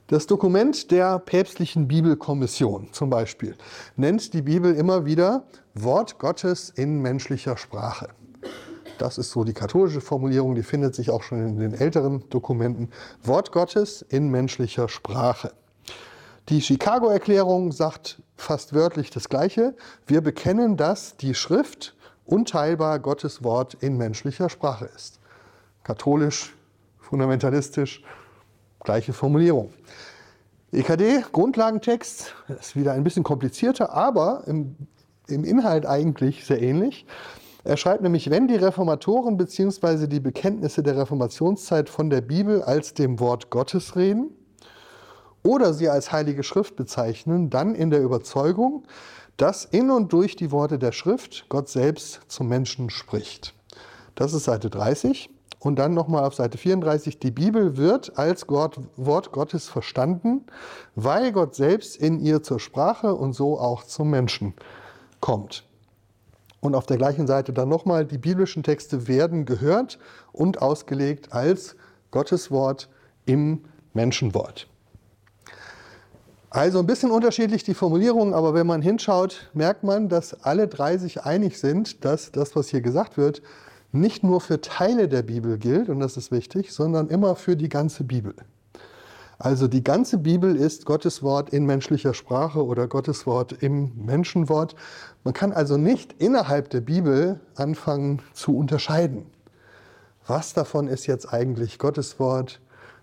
[0.07, 3.55] Das Dokument der päpstlichen Bibelkommission zum Beispiel
[3.95, 5.43] nennt die Bibel immer wieder
[5.75, 8.09] Wort Gottes in menschlicher Sprache.
[8.97, 12.89] Das ist so die katholische Formulierung, die findet sich auch schon in den älteren Dokumenten.
[13.23, 15.51] Wort Gottes in menschlicher Sprache.
[16.49, 19.75] Die Chicago-Erklärung sagt fast wörtlich das Gleiche.
[20.07, 21.95] Wir bekennen, dass die Schrift
[22.29, 25.19] unteilbar Gottes Wort in menschlicher Sprache ist.
[25.83, 26.55] Katholisch,
[26.99, 28.03] fundamentalistisch,
[28.81, 29.73] gleiche Formulierung.
[30.71, 34.75] EKD, Grundlagentext, ist wieder ein bisschen komplizierter, aber im,
[35.27, 37.07] im Inhalt eigentlich sehr ähnlich.
[37.63, 40.07] Er schreibt nämlich, wenn die Reformatoren bzw.
[40.07, 44.29] die Bekenntnisse der Reformationszeit von der Bibel als dem Wort Gottes reden
[45.43, 48.83] oder sie als heilige Schrift bezeichnen, dann in der Überzeugung,
[49.39, 53.53] dass in und durch die Worte der Schrift Gott selbst zum Menschen spricht.
[54.15, 55.29] Das ist Seite 30.
[55.59, 60.45] Und dann nochmal auf Seite 34, die Bibel wird als Gott, Wort Gottes verstanden,
[60.95, 64.53] weil Gott selbst in ihr zur Sprache und so auch zum Menschen
[65.19, 65.65] kommt.
[66.61, 69.99] Und auf der gleichen Seite dann nochmal, die biblischen Texte werden gehört
[70.31, 71.75] und ausgelegt als
[72.11, 72.89] Gottes Wort
[73.25, 74.67] im Menschenwort.
[76.51, 80.97] Also ein bisschen unterschiedlich die Formulierungen, aber wenn man hinschaut, merkt man, dass alle drei
[80.97, 83.43] sich einig sind, dass das, was hier gesagt wird,
[83.91, 87.69] nicht nur für Teile der Bibel gilt, und das ist wichtig, sondern immer für die
[87.69, 88.33] ganze Bibel.
[89.37, 94.75] Also die ganze Bibel ist Gottes Wort in menschlicher Sprache oder Gottes Wort im Menschenwort.
[95.23, 99.27] Man kann also nicht innerhalb der Bibel anfangen zu unterscheiden.
[100.25, 102.59] Was davon ist jetzt eigentlich Gottes Wort?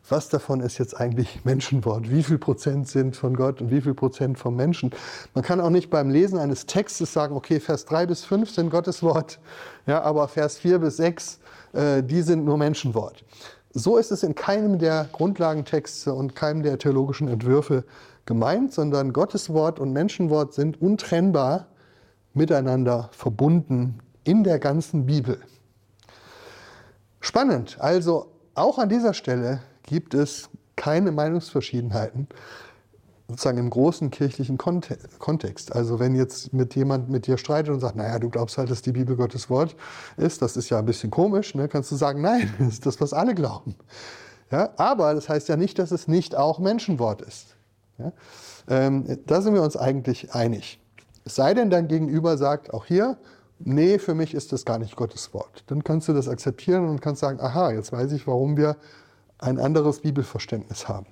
[0.09, 2.11] Was davon ist jetzt eigentlich Menschenwort?
[2.11, 4.90] Wie viel Prozent sind von Gott und wie viel Prozent vom Menschen?
[5.35, 8.71] Man kann auch nicht beim Lesen eines Textes sagen, okay, Vers 3 bis 5 sind
[8.71, 9.40] Gottes Wort,
[9.87, 11.40] ja, aber Vers 4 bis 6,
[11.73, 13.25] äh, die sind nur Menschenwort.
[13.73, 17.85] So ist es in keinem der Grundlagentexte und keinem der theologischen Entwürfe
[18.25, 21.66] gemeint, sondern Gottes Wort und Menschenwort sind untrennbar
[22.33, 25.38] miteinander verbunden in der ganzen Bibel.
[27.21, 27.77] Spannend.
[27.81, 32.29] Also auch an dieser Stelle gibt es keine Meinungsverschiedenheiten,
[33.29, 35.75] sozusagen im großen kirchlichen Kontext.
[35.75, 38.83] Also wenn jetzt mit jemand mit dir streitet und sagt, naja, du glaubst halt, dass
[38.83, 39.75] die Bibel Gottes Wort
[40.16, 41.68] ist, das ist ja ein bisschen komisch, ne?
[41.68, 43.75] kannst du sagen, nein, das ist das, was alle glauben.
[44.51, 44.70] Ja?
[44.77, 47.57] Aber das heißt ja nicht, dass es nicht auch Menschenwort ist.
[47.99, 48.12] Ja?
[48.68, 50.81] Ähm, da sind wir uns eigentlich einig.
[51.25, 53.18] Es sei denn, dein Gegenüber sagt auch hier,
[53.59, 55.64] nee, für mich ist das gar nicht Gottes Wort.
[55.66, 58.77] Dann kannst du das akzeptieren und kannst sagen, aha, jetzt weiß ich, warum wir
[59.38, 61.07] ein anderes Bibelverständnis haben.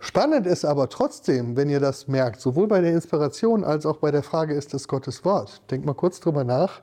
[0.00, 4.10] Spannend ist aber trotzdem, wenn ihr das merkt, sowohl bei der Inspiration als auch bei
[4.10, 5.60] der Frage, ist es Gottes Wort?
[5.70, 6.82] Denkt mal kurz drüber nach.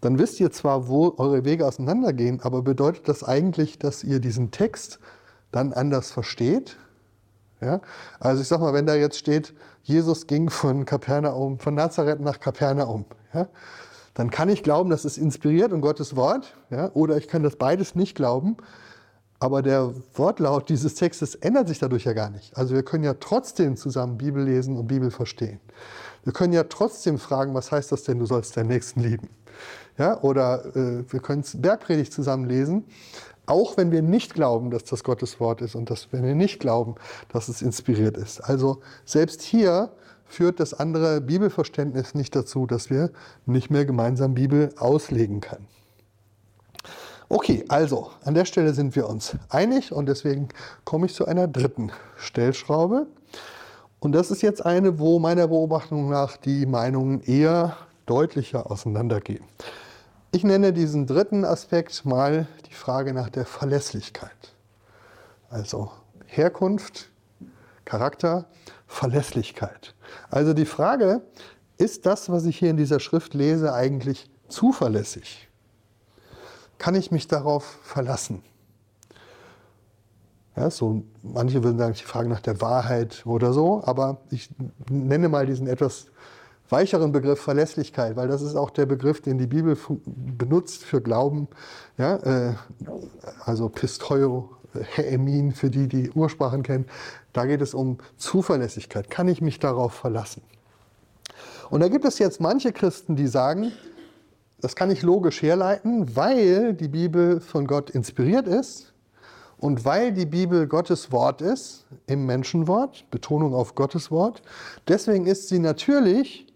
[0.00, 4.50] Dann wisst ihr zwar, wo eure Wege auseinandergehen, aber bedeutet das eigentlich, dass ihr diesen
[4.50, 4.98] Text
[5.52, 6.76] dann anders versteht?
[7.60, 7.80] Ja?
[8.20, 12.40] Also ich sag mal, wenn da jetzt steht, Jesus ging von Kapernaum, von Nazareth nach
[12.40, 13.48] Kapernaum, ja?
[14.16, 16.90] Dann kann ich glauben, das ist inspiriert und Gottes Wort, ja?
[16.94, 18.56] oder ich kann das beides nicht glauben.
[19.38, 22.56] Aber der Wortlaut dieses Textes ändert sich dadurch ja gar nicht.
[22.56, 25.60] Also wir können ja trotzdem zusammen Bibel lesen und Bibel verstehen.
[26.24, 29.28] Wir können ja trotzdem fragen, was heißt das denn, du sollst deinen Nächsten lieben.
[29.98, 32.84] Ja, oder äh, wir können Bergpredigt zusammen lesen,
[33.44, 36.58] auch wenn wir nicht glauben, dass das Gottes Wort ist und dass, wenn wir nicht
[36.58, 36.94] glauben,
[37.30, 38.40] dass es inspiriert ist.
[38.40, 39.90] Also selbst hier
[40.26, 43.10] führt das andere Bibelverständnis nicht dazu, dass wir
[43.46, 45.66] nicht mehr gemeinsam Bibel auslegen können.
[47.28, 50.48] Okay, also an der Stelle sind wir uns einig und deswegen
[50.84, 53.08] komme ich zu einer dritten Stellschraube.
[53.98, 59.44] Und das ist jetzt eine, wo meiner Beobachtung nach die Meinungen eher deutlicher auseinandergehen.
[60.30, 64.30] Ich nenne diesen dritten Aspekt mal die Frage nach der Verlässlichkeit.
[65.50, 65.90] Also
[66.26, 67.08] Herkunft,
[67.84, 68.46] Charakter,
[68.86, 69.94] Verlässlichkeit.
[70.30, 71.22] Also die Frage,
[71.78, 75.48] ist das, was ich hier in dieser Schrift lese, eigentlich zuverlässig?
[76.78, 78.42] Kann ich mich darauf verlassen?
[80.56, 84.48] Ja, so, manche würden sagen, ich frage nach der Wahrheit oder so, aber ich
[84.88, 86.06] nenne mal diesen etwas
[86.70, 91.48] weicheren Begriff Verlässlichkeit, weil das ist auch der Begriff, den die Bibel benutzt für Glauben.
[91.98, 92.54] Ja, äh,
[93.44, 94.50] also Pisteuo,
[94.84, 96.86] Heemin, für die, die Ursprachen kennen.
[97.32, 99.10] Da geht es um Zuverlässigkeit.
[99.10, 100.42] Kann ich mich darauf verlassen?
[101.70, 103.72] Und da gibt es jetzt manche Christen, die sagen,
[104.60, 108.94] das kann ich logisch herleiten, weil die Bibel von Gott inspiriert ist
[109.58, 114.42] und weil die Bibel Gottes Wort ist, im Menschenwort, Betonung auf Gottes Wort.
[114.88, 116.46] Deswegen ist sie natürlich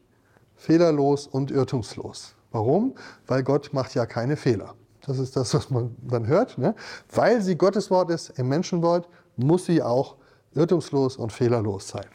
[0.57, 2.35] fehlerlos und irrtumslos.
[2.53, 2.95] Warum?
[3.27, 4.75] Weil Gott macht ja keine Fehler.
[5.11, 6.57] Das ist das, was man dann hört.
[6.57, 6.77] Ne?
[7.13, 10.15] Weil sie Gottes Wort ist, im Menschenwort, muss sie auch
[10.55, 12.07] irrtumslos und fehlerlos sein.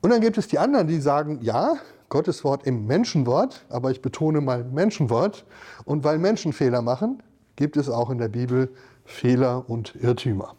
[0.00, 1.74] Und dann gibt es die anderen, die sagen, ja,
[2.08, 5.44] Gottes Wort im Menschenwort, aber ich betone mal Menschenwort.
[5.84, 7.20] Und weil Menschen Fehler machen,
[7.56, 8.72] gibt es auch in der Bibel
[9.04, 10.54] Fehler und Irrtümer.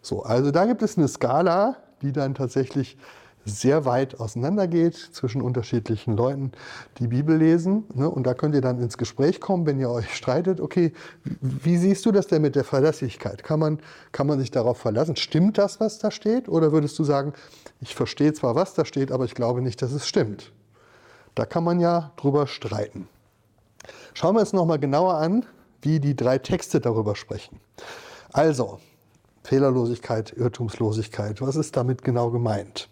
[0.00, 2.96] So, also da gibt es eine Skala, die dann tatsächlich
[3.44, 6.52] sehr weit auseinandergeht zwischen unterschiedlichen Leuten,
[6.98, 7.84] die Bibel lesen.
[7.94, 8.08] Ne?
[8.08, 10.60] Und da könnt ihr dann ins Gespräch kommen, wenn ihr euch streitet.
[10.60, 10.92] Okay,
[11.24, 13.42] wie siehst du das denn mit der Verlässlichkeit?
[13.42, 13.80] Kann man,
[14.12, 15.16] kann man sich darauf verlassen?
[15.16, 16.48] Stimmt das, was da steht?
[16.48, 17.32] Oder würdest du sagen,
[17.80, 20.52] ich verstehe zwar, was da steht, aber ich glaube nicht, dass es stimmt?
[21.34, 23.08] Da kann man ja drüber streiten.
[24.14, 25.44] Schauen wir uns nochmal genauer an,
[25.80, 27.58] wie die drei Texte darüber sprechen.
[28.32, 28.78] Also,
[29.42, 32.88] Fehlerlosigkeit, Irrtumslosigkeit, was ist damit genau gemeint?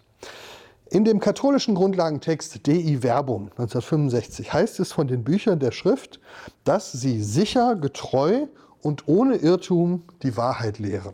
[0.91, 6.19] In dem katholischen Grundlagentext Dei Verbum 1965 heißt es von den Büchern der Schrift,
[6.65, 8.47] dass sie sicher, getreu
[8.81, 11.13] und ohne Irrtum die Wahrheit lehren.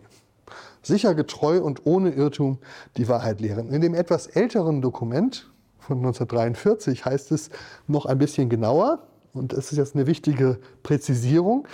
[0.82, 2.58] Sicher, getreu und ohne Irrtum
[2.98, 3.70] die Wahrheit lehren.
[3.70, 7.52] In dem etwas älteren Dokument von 1943 heißt es
[7.86, 9.04] noch ein bisschen genauer,
[9.36, 11.68] und das ist jetzt eine wichtige Präzisierung,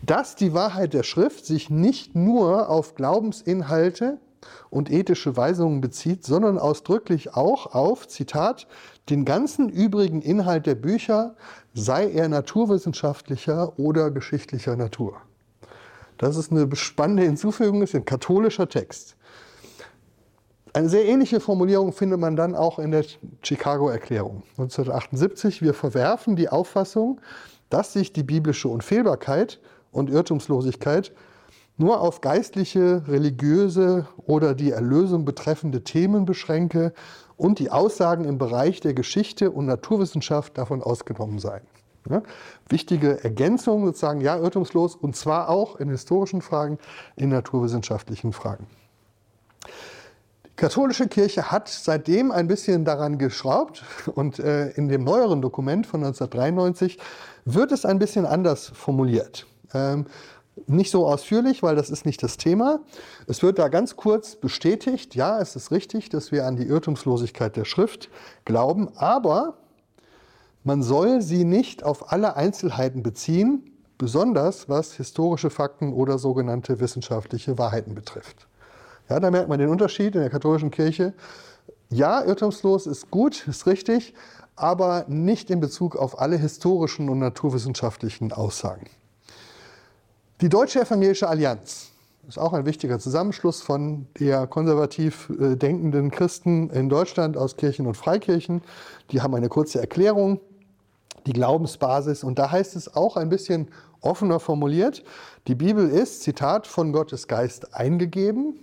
[0.00, 4.20] dass die Wahrheit der Schrift sich nicht nur auf Glaubensinhalte
[4.70, 8.66] und ethische Weisungen bezieht, sondern ausdrücklich auch auf, Zitat,
[9.08, 11.34] den ganzen übrigen Inhalt der Bücher,
[11.74, 15.16] sei er naturwissenschaftlicher oder geschichtlicher Natur.
[16.18, 19.16] Das ist eine spannende Hinzufügung, ist ein katholischer Text.
[20.74, 23.04] Eine sehr ähnliche Formulierung findet man dann auch in der
[23.42, 25.60] Chicago-Erklärung 1978.
[25.60, 27.20] Wir verwerfen die Auffassung,
[27.68, 31.12] dass sich die biblische Unfehlbarkeit und Irrtumslosigkeit
[31.76, 36.92] nur auf geistliche, religiöse oder die Erlösung betreffende Themen beschränke
[37.36, 41.62] und die Aussagen im Bereich der Geschichte und Naturwissenschaft davon ausgenommen seien.
[42.10, 42.22] Ja,
[42.68, 46.78] wichtige Ergänzung sozusagen, ja, irrtumslos und zwar auch in historischen Fragen,
[47.14, 48.66] in naturwissenschaftlichen Fragen.
[50.46, 55.86] Die katholische Kirche hat seitdem ein bisschen daran geschraubt und äh, in dem neueren Dokument
[55.86, 56.98] von 1993
[57.44, 59.46] wird es ein bisschen anders formuliert.
[59.72, 60.06] Ähm,
[60.66, 62.80] nicht so ausführlich, weil das ist nicht das Thema.
[63.26, 67.56] Es wird da ganz kurz bestätigt, ja, es ist richtig, dass wir an die Irrtumslosigkeit
[67.56, 68.10] der Schrift
[68.44, 69.58] glauben, aber
[70.64, 77.58] man soll sie nicht auf alle Einzelheiten beziehen, besonders was historische Fakten oder sogenannte wissenschaftliche
[77.58, 78.46] Wahrheiten betrifft.
[79.08, 81.14] Ja, da merkt man den Unterschied in der katholischen Kirche.
[81.90, 84.14] Ja, irrtumslos ist gut, ist richtig,
[84.54, 88.86] aber nicht in Bezug auf alle historischen und naturwissenschaftlichen Aussagen.
[90.42, 91.92] Die Deutsche Evangelische Allianz
[92.26, 97.86] ist auch ein wichtiger Zusammenschluss von eher konservativ äh, denkenden Christen in Deutschland aus Kirchen
[97.86, 98.60] und Freikirchen.
[99.12, 100.40] Die haben eine kurze Erklärung,
[101.26, 102.24] die Glaubensbasis.
[102.24, 103.68] Und da heißt es auch ein bisschen
[104.00, 105.04] offener formuliert,
[105.46, 108.58] die Bibel ist, Zitat, von Gottes Geist eingegeben.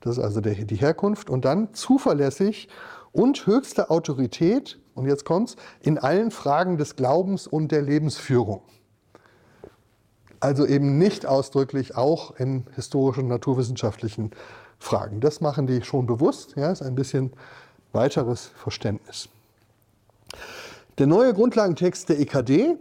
[0.00, 1.28] Das ist also die Herkunft.
[1.28, 2.70] Und dann zuverlässig
[3.12, 8.62] und höchste Autorität, und jetzt kommt's, in allen Fragen des Glaubens und der Lebensführung.
[10.40, 14.30] Also eben nicht ausdrücklich auch in historischen, naturwissenschaftlichen
[14.78, 15.20] Fragen.
[15.20, 17.32] Das machen die schon bewusst, ja, ist ein bisschen
[17.92, 19.28] weiteres Verständnis.
[20.98, 22.76] Der neue Grundlagentext der EKD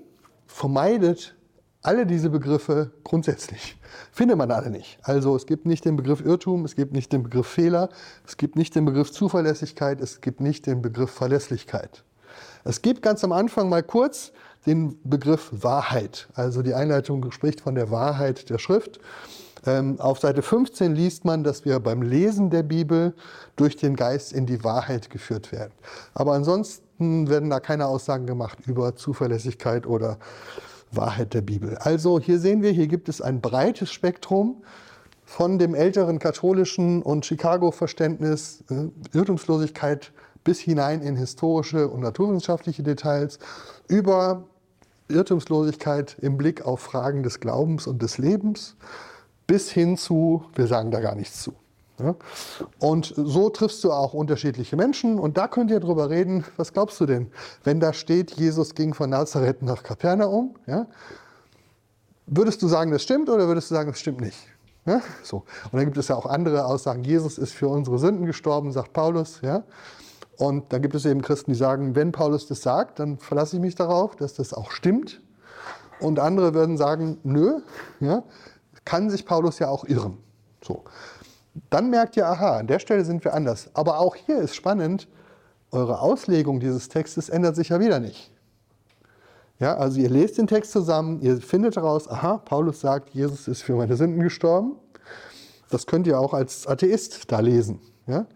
[0.46, 1.36] vermeidet
[1.82, 3.78] alle diese Begriffe grundsätzlich.
[4.12, 5.00] Findet man alle nicht.
[5.04, 7.90] Also es gibt nicht den Begriff Irrtum, es gibt nicht den Begriff Fehler,
[8.26, 12.04] es gibt nicht den Begriff Zuverlässigkeit, es gibt nicht den Begriff Verlässlichkeit.
[12.64, 14.32] Es gibt ganz am Anfang mal kurz
[14.68, 16.28] den Begriff Wahrheit.
[16.36, 19.00] Also die Einleitung spricht von der Wahrheit der Schrift.
[19.66, 23.14] Ähm, auf Seite 15 liest man, dass wir beim Lesen der Bibel
[23.56, 25.74] durch den Geist in die Wahrheit geführt werden.
[26.14, 30.20] Aber ansonsten werden da keine Aussagen gemacht über Zuverlässigkeit oder
[30.92, 31.78] Wahrheit der Bibel.
[31.78, 34.64] Also hier sehen wir, hier gibt es ein breites Spektrum
[35.26, 40.12] von dem älteren katholischen und Chicago-Verständnis, äh, Irrtumslosigkeit
[40.44, 43.38] bis hinein in historische und naturwissenschaftliche Details,
[43.90, 44.46] über
[45.10, 48.76] Irrtumslosigkeit im Blick auf Fragen des Glaubens und des Lebens
[49.48, 51.54] bis hin zu, wir sagen da gar nichts zu.
[52.80, 57.00] Und so triffst du auch unterschiedliche Menschen und da könnt ihr drüber reden, was glaubst
[57.02, 57.32] du denn,
[57.64, 60.86] wenn da steht, Jesus ging von Nazareth nach Kapernaum, ja?
[62.28, 64.38] würdest du sagen, das stimmt oder würdest du sagen, das stimmt nicht?
[64.86, 65.02] Ja?
[65.24, 65.38] So.
[65.72, 68.94] Und dann gibt es ja auch andere Aussagen, Jesus ist für unsere Sünden gestorben, sagt
[68.94, 69.42] Paulus.
[69.42, 69.64] Ja?
[70.38, 73.62] Und dann gibt es eben Christen, die sagen, wenn Paulus das sagt, dann verlasse ich
[73.62, 75.22] mich darauf, dass das auch stimmt.
[76.00, 77.62] Und andere würden sagen, nö,
[78.00, 78.24] ja,
[78.86, 80.18] kann sich Paulus ja auch irren.
[80.64, 80.84] So.
[81.72, 83.72] Dann merkt ihr, aha, an der Stelle sind wir anders.
[83.74, 85.08] Aber auch hier ist spannend,
[85.72, 88.32] eure Auslegung dieses Textes ändert sich ja wieder nicht.
[89.60, 93.64] Ja, also ihr lest den Text zusammen, ihr findet heraus, aha, Paulus sagt, Jesus ist
[93.64, 94.76] für meine Sünden gestorben.
[95.72, 97.82] Das könnt ihr auch als Atheist da lesen.
[98.06, 98.28] Ja?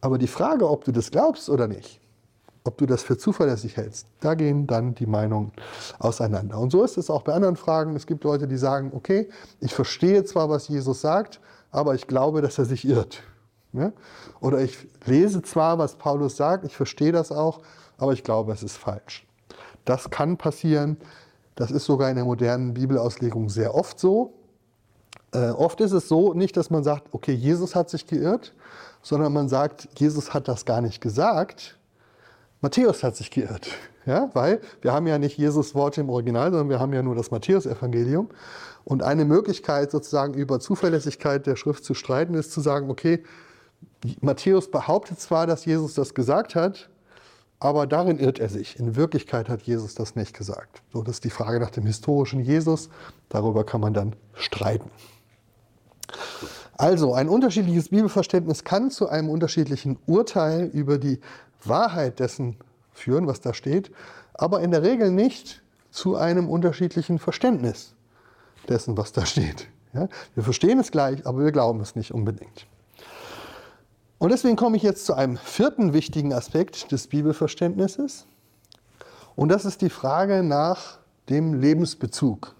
[0.00, 2.00] Aber die Frage, ob du das glaubst oder nicht,
[2.64, 5.52] ob du das für zuverlässig hältst, da gehen dann die Meinungen
[5.98, 6.58] auseinander.
[6.58, 7.96] Und so ist es auch bei anderen Fragen.
[7.96, 9.28] Es gibt Leute, die sagen, okay,
[9.60, 13.22] ich verstehe zwar, was Jesus sagt, aber ich glaube, dass er sich irrt.
[13.72, 13.92] Ja?
[14.40, 17.60] Oder ich lese zwar, was Paulus sagt, ich verstehe das auch,
[17.96, 19.26] aber ich glaube, es ist falsch.
[19.84, 20.98] Das kann passieren.
[21.54, 24.34] Das ist sogar in der modernen Bibelauslegung sehr oft so.
[25.32, 28.54] Äh, oft ist es so, nicht, dass man sagt, okay, Jesus hat sich geirrt,
[29.02, 31.78] sondern man sagt, Jesus hat das gar nicht gesagt.
[32.60, 33.68] Matthäus hat sich geirrt.
[34.06, 37.14] Ja, weil wir haben ja nicht Jesus Worte im Original, sondern wir haben ja nur
[37.14, 38.30] das Matthäusevangelium.
[38.84, 43.22] Und eine Möglichkeit, sozusagen über Zuverlässigkeit der Schrift zu streiten, ist zu sagen, okay,
[44.22, 46.88] Matthäus behauptet zwar, dass Jesus das gesagt hat,
[47.60, 48.78] aber darin irrt er sich.
[48.78, 50.82] In Wirklichkeit hat Jesus das nicht gesagt.
[50.92, 52.88] So, das ist die Frage nach dem historischen Jesus.
[53.28, 54.90] Darüber kann man dann streiten.
[56.78, 61.20] Also, ein unterschiedliches Bibelverständnis kann zu einem unterschiedlichen Urteil über die
[61.64, 62.56] Wahrheit dessen
[62.92, 63.90] führen, was da steht,
[64.32, 65.60] aber in der Regel nicht
[65.90, 67.94] zu einem unterschiedlichen Verständnis
[68.68, 69.66] dessen, was da steht.
[69.92, 70.08] Ja?
[70.34, 72.66] Wir verstehen es gleich, aber wir glauben es nicht unbedingt.
[74.18, 78.26] Und deswegen komme ich jetzt zu einem vierten wichtigen Aspekt des Bibelverständnisses.
[79.34, 80.98] Und das ist die Frage nach
[81.28, 82.54] dem Lebensbezug.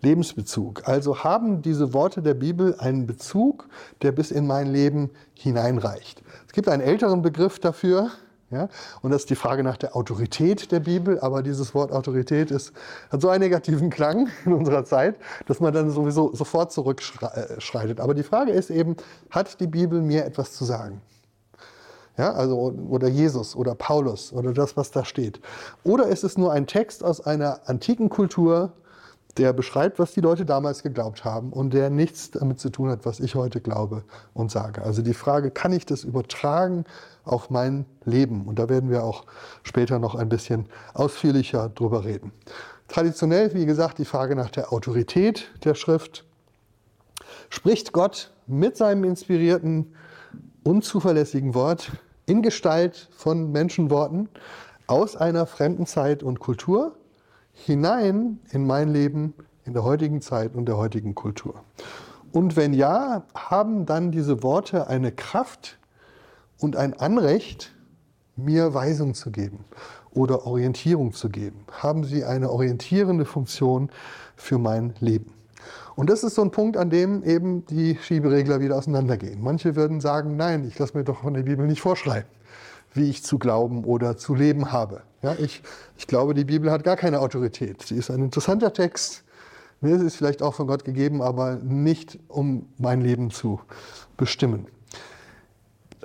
[0.00, 0.88] Lebensbezug.
[0.88, 3.68] Also haben diese Worte der Bibel einen Bezug,
[4.02, 6.22] der bis in mein Leben hineinreicht.
[6.46, 8.10] Es gibt einen älteren Begriff dafür,
[8.50, 8.68] ja?
[9.00, 11.20] Und das ist die Frage nach der Autorität der Bibel.
[11.20, 12.72] Aber dieses Wort Autorität ist,
[13.10, 15.16] hat so einen negativen Klang in unserer Zeit,
[15.46, 18.00] dass man dann sowieso sofort zurückschreitet.
[18.00, 18.96] Aber die Frage ist eben,
[19.30, 21.00] hat die Bibel mir etwas zu sagen?
[22.18, 25.40] Ja, also, oder Jesus oder Paulus oder das, was da steht.
[25.84, 28.72] Oder ist es nur ein Text aus einer antiken Kultur,
[29.36, 33.06] der beschreibt, was die Leute damals geglaubt haben und der nichts damit zu tun hat,
[33.06, 34.02] was ich heute glaube
[34.34, 34.82] und sage.
[34.82, 36.84] Also die Frage, kann ich das übertragen
[37.24, 38.46] auf mein Leben?
[38.46, 39.24] Und da werden wir auch
[39.62, 42.32] später noch ein bisschen ausführlicher drüber reden.
[42.88, 46.24] Traditionell, wie gesagt, die Frage nach der Autorität der Schrift.
[47.48, 49.94] Spricht Gott mit seinem inspirierten,
[50.64, 51.92] unzuverlässigen Wort
[52.26, 54.28] in Gestalt von Menschenworten
[54.88, 56.96] aus einer fremden Zeit und Kultur?
[57.64, 59.34] Hinein in mein Leben
[59.64, 61.62] in der heutigen Zeit und der heutigen Kultur?
[62.32, 65.78] Und wenn ja, haben dann diese Worte eine Kraft
[66.58, 67.74] und ein Anrecht,
[68.36, 69.64] mir Weisung zu geben
[70.12, 71.64] oder Orientierung zu geben?
[71.70, 73.90] Haben sie eine orientierende Funktion
[74.36, 75.34] für mein Leben?
[75.96, 79.42] Und das ist so ein Punkt, an dem eben die Schieberegler wieder auseinandergehen.
[79.42, 82.28] Manche würden sagen, nein, ich lasse mir doch von der Bibel nicht vorschreiben
[82.92, 85.02] wie ich zu glauben oder zu leben habe.
[85.22, 85.62] Ja, ich,
[85.96, 87.82] ich glaube, die Bibel hat gar keine Autorität.
[87.82, 89.22] Sie ist ein interessanter Text.
[89.80, 93.60] Mir ist es vielleicht auch von Gott gegeben, aber nicht um mein Leben zu
[94.16, 94.66] bestimmen.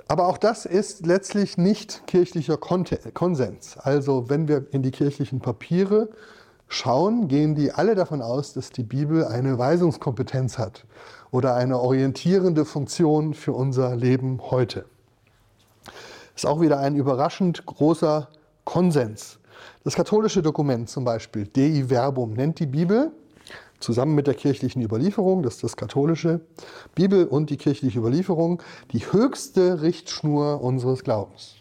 [0.08, 3.76] Aber auch das ist letztlich nicht kirchlicher Konsens.
[3.76, 6.10] Also wenn wir in die kirchlichen Papiere
[6.68, 10.84] schauen, gehen die alle davon aus, dass die Bibel eine Weisungskompetenz hat
[11.30, 14.84] oder eine orientierende Funktion für unser Leben heute
[16.36, 18.28] ist auch wieder ein überraschend großer
[18.64, 19.38] Konsens.
[19.84, 23.10] Das katholische Dokument zum Beispiel, Dei Verbum, nennt die Bibel
[23.80, 26.40] zusammen mit der kirchlichen Überlieferung, das ist das katholische,
[26.94, 28.62] Bibel und die kirchliche Überlieferung,
[28.92, 31.56] die höchste Richtschnur unseres Glaubens.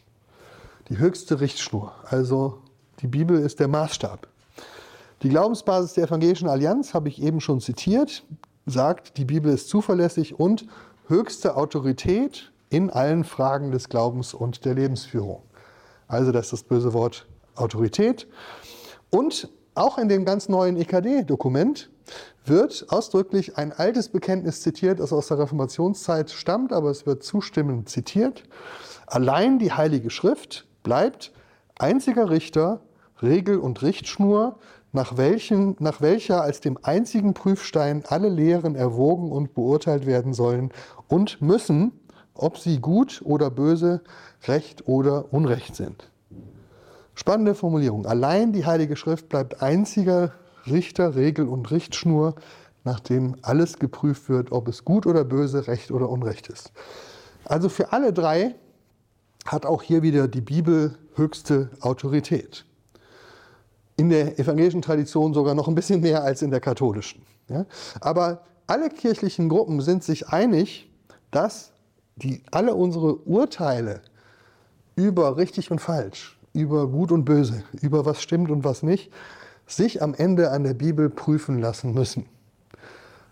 [0.89, 1.93] Die höchste Richtschnur.
[2.05, 2.59] Also
[3.01, 4.27] die Bibel ist der Maßstab.
[5.23, 8.23] Die Glaubensbasis der Evangelischen Allianz, habe ich eben schon zitiert,
[8.65, 10.65] sagt, die Bibel ist zuverlässig und
[11.07, 15.43] höchste Autorität in allen Fragen des Glaubens und der Lebensführung.
[16.07, 18.27] Also das ist das böse Wort Autorität.
[19.09, 21.89] Und auch in dem ganz neuen EKD-Dokument
[22.45, 27.89] wird ausdrücklich ein altes Bekenntnis zitiert, das aus der Reformationszeit stammt, aber es wird zustimmend
[27.89, 28.43] zitiert.
[29.07, 31.31] Allein die Heilige Schrift bleibt
[31.77, 32.81] einziger Richter,
[33.21, 34.59] Regel und Richtschnur,
[34.91, 40.71] nach, welchen, nach welcher als dem einzigen Prüfstein alle Lehren erwogen und beurteilt werden sollen
[41.07, 41.91] und müssen,
[42.35, 44.01] ob sie gut oder böse,
[44.47, 46.09] recht oder unrecht sind.
[47.15, 48.05] Spannende Formulierung.
[48.05, 50.33] Allein die Heilige Schrift bleibt einziger
[50.67, 52.35] Richter, Regel und Richtschnur,
[52.83, 56.71] nachdem alles geprüft wird, ob es gut oder böse, recht oder unrecht ist.
[57.45, 58.55] Also für alle drei
[59.45, 62.65] hat auch hier wieder die Bibel höchste Autorität.
[63.97, 67.21] In der evangelischen Tradition sogar noch ein bisschen mehr als in der katholischen.
[67.47, 67.65] Ja?
[68.01, 70.91] Aber alle kirchlichen Gruppen sind sich einig,
[71.31, 71.71] dass
[72.15, 74.01] die alle unsere Urteile
[74.95, 79.11] über richtig und falsch, über gut und böse, über was stimmt und was nicht,
[79.67, 82.27] sich am Ende an der Bibel prüfen lassen müssen.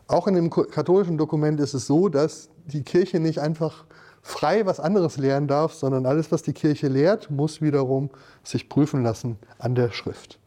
[0.07, 3.86] Auch in dem katholischen Dokument ist es so, dass die Kirche nicht einfach
[4.21, 8.09] frei was anderes lehren darf, sondern alles, was die Kirche lehrt, muss wiederum
[8.43, 10.39] sich prüfen lassen an der Schrift.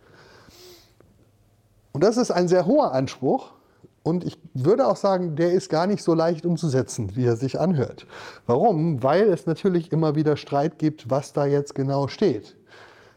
[1.93, 3.53] Und das ist ein sehr hoher Anspruch,
[4.07, 7.59] und ich würde auch sagen, der ist gar nicht so leicht umzusetzen, wie er sich
[7.59, 8.07] anhört.
[8.47, 9.03] Warum?
[9.03, 12.57] Weil es natürlich immer wieder Streit gibt, was da jetzt genau steht.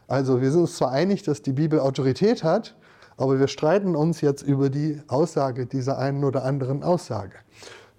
[0.08, 2.74] Also wir sind uns zwar einig, dass die Bibel Autorität hat,
[3.16, 7.36] aber wir streiten uns jetzt über die Aussage dieser einen oder anderen Aussage.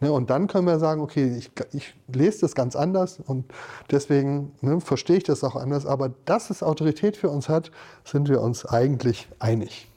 [0.01, 3.45] Ne, und dann können wir sagen, okay, ich, ich lese das ganz anders und
[3.89, 5.85] deswegen ne, verstehe ich das auch anders.
[5.85, 7.71] Aber dass es Autorität für uns hat,
[8.03, 9.90] sind wir uns eigentlich einig.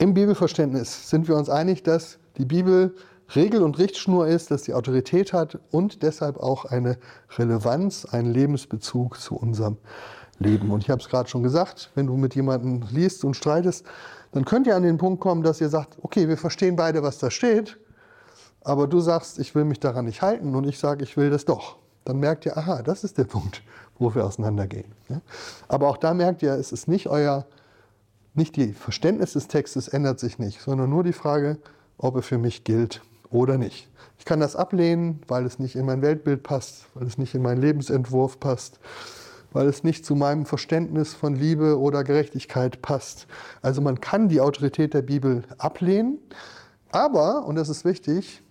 [0.00, 2.94] Im Bibelverständnis sind wir uns einig, dass die Bibel
[3.36, 6.96] Regel und Richtschnur ist, dass sie Autorität hat und deshalb auch eine
[7.36, 9.76] Relevanz, einen Lebensbezug zu unserem
[10.38, 10.70] Leben.
[10.70, 13.84] Und ich habe es gerade schon gesagt, wenn du mit jemandem liest und streitest,
[14.32, 17.18] dann könnt ihr an den Punkt kommen, dass ihr sagt, okay, wir verstehen beide, was
[17.18, 17.78] da steht,
[18.62, 21.44] aber du sagst, ich will mich daran nicht halten und ich sage, ich will das
[21.44, 21.76] doch.
[22.06, 23.62] Dann merkt ihr, aha, das ist der Punkt,
[23.98, 24.90] wo wir auseinandergehen.
[25.68, 27.44] Aber auch da merkt ihr, es ist nicht euer,
[28.34, 31.58] nicht die Verständnis des Textes ändert sich nicht, sondern nur die Frage,
[31.98, 33.88] ob er für mich gilt oder nicht.
[34.18, 37.42] Ich kann das ablehnen, weil es nicht in mein Weltbild passt, weil es nicht in
[37.42, 38.78] meinen Lebensentwurf passt,
[39.52, 43.26] weil es nicht zu meinem Verständnis von Liebe oder Gerechtigkeit passt.
[43.62, 46.18] Also man kann die Autorität der Bibel ablehnen,
[46.92, 48.42] aber, und das ist wichtig,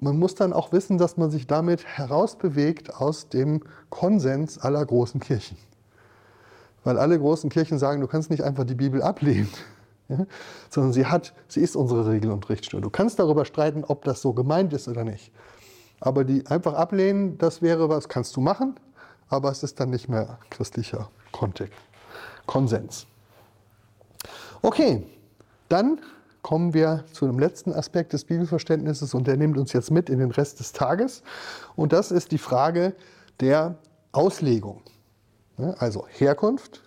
[0.00, 5.20] man muss dann auch wissen, dass man sich damit herausbewegt aus dem Konsens aller großen
[5.20, 5.56] Kirchen.
[6.84, 9.48] Weil alle großen Kirchen sagen, du kannst nicht einfach die Bibel ablehnen,
[10.08, 10.26] ja?
[10.70, 12.80] sondern sie hat, sie ist unsere Regel und Richtschnur.
[12.80, 15.32] Du kannst darüber streiten, ob das so gemeint ist oder nicht.
[16.00, 18.74] Aber die einfach ablehnen, das wäre was, kannst du machen,
[19.28, 21.78] aber es ist dann nicht mehr christlicher Kontext,
[22.46, 23.06] Konsens.
[24.62, 25.06] Okay,
[25.68, 26.00] dann
[26.42, 30.18] kommen wir zu dem letzten Aspekt des Bibelverständnisses und der nimmt uns jetzt mit in
[30.18, 31.22] den Rest des Tages.
[31.76, 32.94] Und das ist die Frage
[33.40, 33.76] der
[34.10, 34.82] Auslegung.
[35.56, 36.82] Also Herkunft,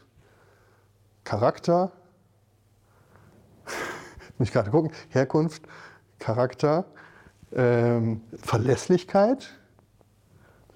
[1.23, 1.91] Charakter,
[4.37, 5.63] muss ich gerade gucken, Herkunft,
[6.19, 6.85] Charakter,
[7.53, 9.49] ähm, Verlässlichkeit,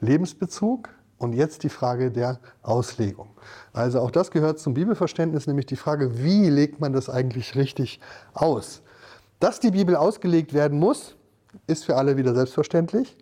[0.02, 3.30] Lebensbezug und jetzt die Frage der Auslegung.
[3.74, 8.00] Also auch das gehört zum Bibelverständnis, nämlich die Frage, wie legt man das eigentlich richtig
[8.34, 8.82] aus?
[9.40, 11.16] Dass die Bibel ausgelegt werden muss,
[11.68, 13.18] ist für alle wieder selbstverständlich.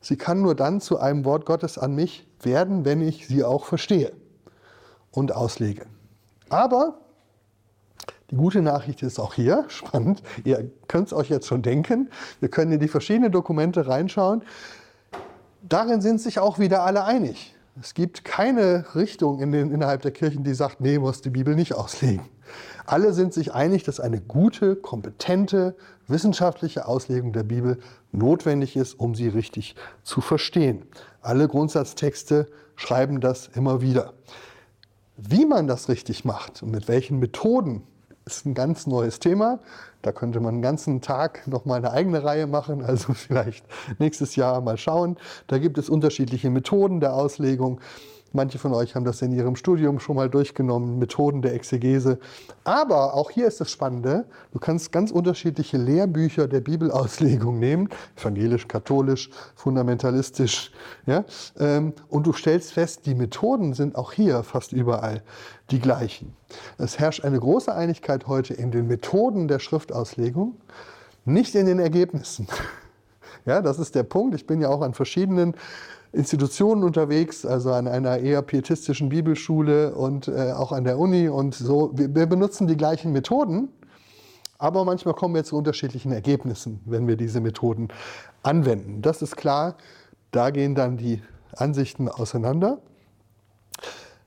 [0.00, 3.64] Sie kann nur dann zu einem Wort Gottes an mich werden, wenn ich sie auch
[3.64, 4.12] verstehe
[5.10, 5.86] und auslege.
[6.48, 6.98] Aber
[8.30, 12.48] die gute Nachricht ist auch hier, spannend, ihr könnt es euch jetzt schon denken, wir
[12.48, 14.42] können in die verschiedenen Dokumente reinschauen
[15.68, 17.54] darin sind sich auch wieder alle einig.
[17.80, 21.56] Es gibt keine Richtung in den, innerhalb der Kirchen, die sagt, nee, muss die Bibel
[21.56, 22.24] nicht auslegen.
[22.86, 25.74] Alle sind sich einig, dass eine gute, kompetente,
[26.06, 27.78] wissenschaftliche Auslegung der Bibel
[28.12, 30.86] notwendig ist, um sie richtig zu verstehen.
[31.22, 34.12] Alle Grundsatztexte schreiben das immer wieder.
[35.16, 37.84] Wie man das richtig macht und mit welchen Methoden
[38.26, 39.60] ist ein ganz neues Thema.
[40.02, 43.64] Da könnte man einen ganzen Tag noch mal eine eigene Reihe machen, also vielleicht
[43.98, 45.16] nächstes Jahr mal schauen.
[45.46, 47.80] Da gibt es unterschiedliche Methoden der Auslegung.
[48.36, 52.18] Manche von euch haben das in ihrem Studium schon mal durchgenommen, Methoden der Exegese.
[52.64, 58.66] Aber auch hier ist das Spannende, du kannst ganz unterschiedliche Lehrbücher der Bibelauslegung nehmen, evangelisch,
[58.66, 60.72] katholisch, fundamentalistisch.
[61.06, 61.24] Ja?
[61.60, 65.22] Ähm, und du stellst fest, die Methoden sind auch hier fast überall
[65.70, 66.34] die gleichen.
[66.76, 70.56] Es herrscht eine große Einigkeit heute in den Methoden der Schriftauslegung,
[71.24, 72.48] nicht in den Ergebnissen.
[73.46, 74.34] Ja, das ist der Punkt.
[74.34, 75.54] Ich bin ja auch an verschiedenen
[76.14, 81.54] Institutionen unterwegs, also an einer eher pietistischen Bibelschule und äh, auch an der Uni und
[81.54, 81.90] so.
[81.94, 83.68] Wir, wir benutzen die gleichen Methoden,
[84.58, 87.88] aber manchmal kommen wir zu unterschiedlichen Ergebnissen, wenn wir diese Methoden
[88.42, 89.02] anwenden.
[89.02, 89.76] Das ist klar,
[90.30, 91.20] da gehen dann die
[91.56, 92.78] Ansichten auseinander.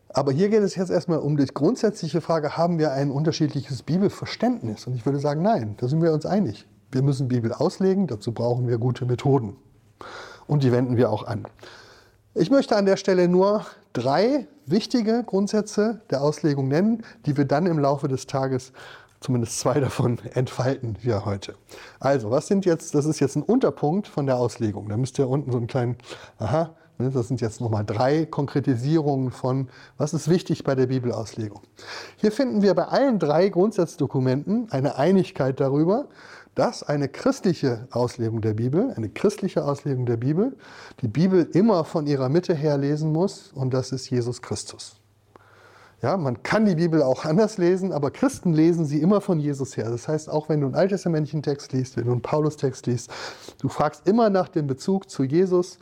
[0.10, 4.88] Aber hier geht es jetzt erstmal um die grundsätzliche Frage, haben wir ein unterschiedliches Bibelverständnis?
[4.88, 6.68] Und ich würde sagen, nein, da sind wir uns einig.
[6.92, 9.56] Wir müssen Bibel auslegen, dazu brauchen wir gute Methoden
[10.48, 11.46] und die wenden wir auch an.
[12.34, 17.66] Ich möchte an der Stelle nur drei wichtige Grundsätze der Auslegung nennen, die wir dann
[17.66, 18.74] im Laufe des Tages
[19.20, 21.56] zumindest zwei davon entfalten wir heute.
[22.00, 24.90] Also, was sind jetzt, das ist jetzt ein Unterpunkt von der Auslegung.
[24.90, 25.98] Da müsst ihr unten so einen kleinen,
[26.38, 31.62] aha, ne, das sind jetzt nochmal drei Konkretisierungen von, was ist wichtig bei der Bibelauslegung.
[32.18, 36.08] Hier finden wir bei allen drei Grundsatzdokumenten eine Einigkeit darüber,
[36.58, 40.58] dass eine christliche Auslegung der Bibel, eine christliche Auslegung der Bibel,
[41.02, 45.00] die Bibel immer von ihrer Mitte her lesen muss und das ist Jesus Christus.
[46.02, 49.78] Ja, man kann die Bibel auch anders lesen, aber Christen lesen sie immer von Jesus
[49.78, 49.90] her.
[49.90, 53.12] Das heißt, auch wenn du einen alttestamentlichen Text liest, wenn du einen Paulus-Text liest,
[53.62, 55.78] du fragst immer nach dem Bezug zu Jesus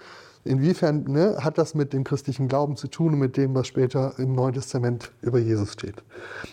[0.47, 4.13] Inwiefern ne, hat das mit dem christlichen Glauben zu tun und mit dem, was später
[4.19, 6.03] im Neuen Testament über Jesus steht?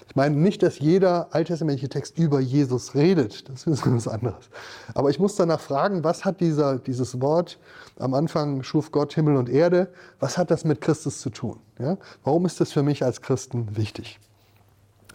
[0.09, 4.49] Ich meine nicht, dass jeder alttestamentliche Text über Jesus redet, das ist was anderes.
[4.95, 7.59] Aber ich muss danach fragen, was hat dieser, dieses Wort,
[7.99, 11.59] am Anfang schuf Gott Himmel und Erde, was hat das mit Christus zu tun?
[11.79, 11.99] Ja?
[12.25, 14.19] Warum ist das für mich als Christen wichtig?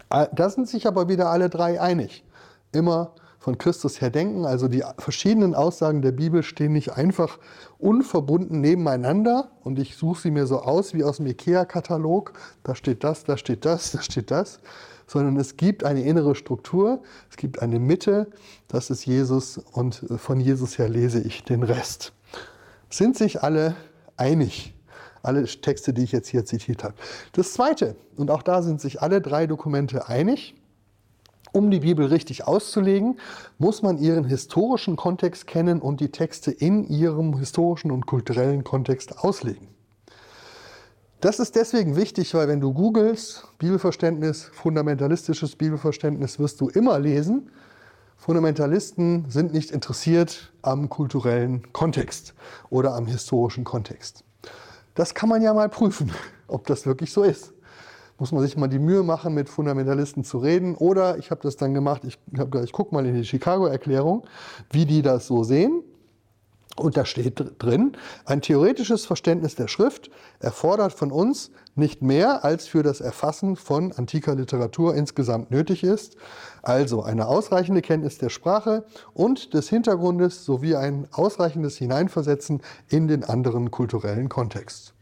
[0.09, 2.23] Da sind sich aber wieder alle drei einig.
[2.71, 3.15] Immer
[3.47, 4.45] von Christus her denken.
[4.45, 7.39] Also die verschiedenen Aussagen der Bibel stehen nicht einfach
[7.77, 12.33] unverbunden nebeneinander und ich suche sie mir so aus wie aus dem IKEA-Katalog.
[12.63, 14.59] Da steht das, da steht das, da steht das.
[15.07, 18.27] sondern es gibt eine innere Struktur, es gibt eine Mitte,
[18.67, 22.11] das ist Jesus und von Jesus her lese ich den Rest.
[22.89, 23.77] Sind sich alle
[24.17, 24.73] einig?
[25.23, 26.95] Alle Texte, die ich jetzt hier zitiert habe.
[27.31, 30.53] Das Zweite, und auch da sind sich alle drei Dokumente einig,
[31.58, 33.20] um die Bibel richtig auszulegen,
[33.58, 39.18] muss man ihren historischen Kontext kennen und die Texte in ihrem historischen und kulturellen Kontext
[39.18, 39.68] auslegen.
[41.20, 47.49] Das ist deswegen wichtig, weil wenn du googelst Bibelverständnis, fundamentalistisches Bibelverständnis, wirst du immer lesen,
[48.18, 52.36] Fundamentalisten sind nicht interessiert am kulturellen Kontext
[52.70, 54.24] oder am historischen Kontext.
[54.93, 56.12] Das kann man ja mal prüfen,
[56.47, 57.53] ob das wirklich so ist
[58.18, 60.76] muss man sich mal die Mühe machen, mit Fundamentalisten zu reden.
[60.76, 62.18] Oder ich habe das dann gemacht, ich,
[62.63, 64.26] ich gucke mal in die Chicago-Erklärung,
[64.72, 65.84] wie die das so sehen.
[66.78, 67.93] Und da steht drin,
[68.26, 73.91] ein theoretisches Verständnis der Schrift erfordert von uns nicht mehr, als für das Erfassen von
[73.93, 76.18] antiker Literatur insgesamt nötig ist.
[76.61, 83.24] Also eine ausreichende Kenntnis der Sprache und des Hintergrundes sowie ein ausreichendes Hineinversetzen in den
[83.24, 84.93] anderen kulturellen Kontext.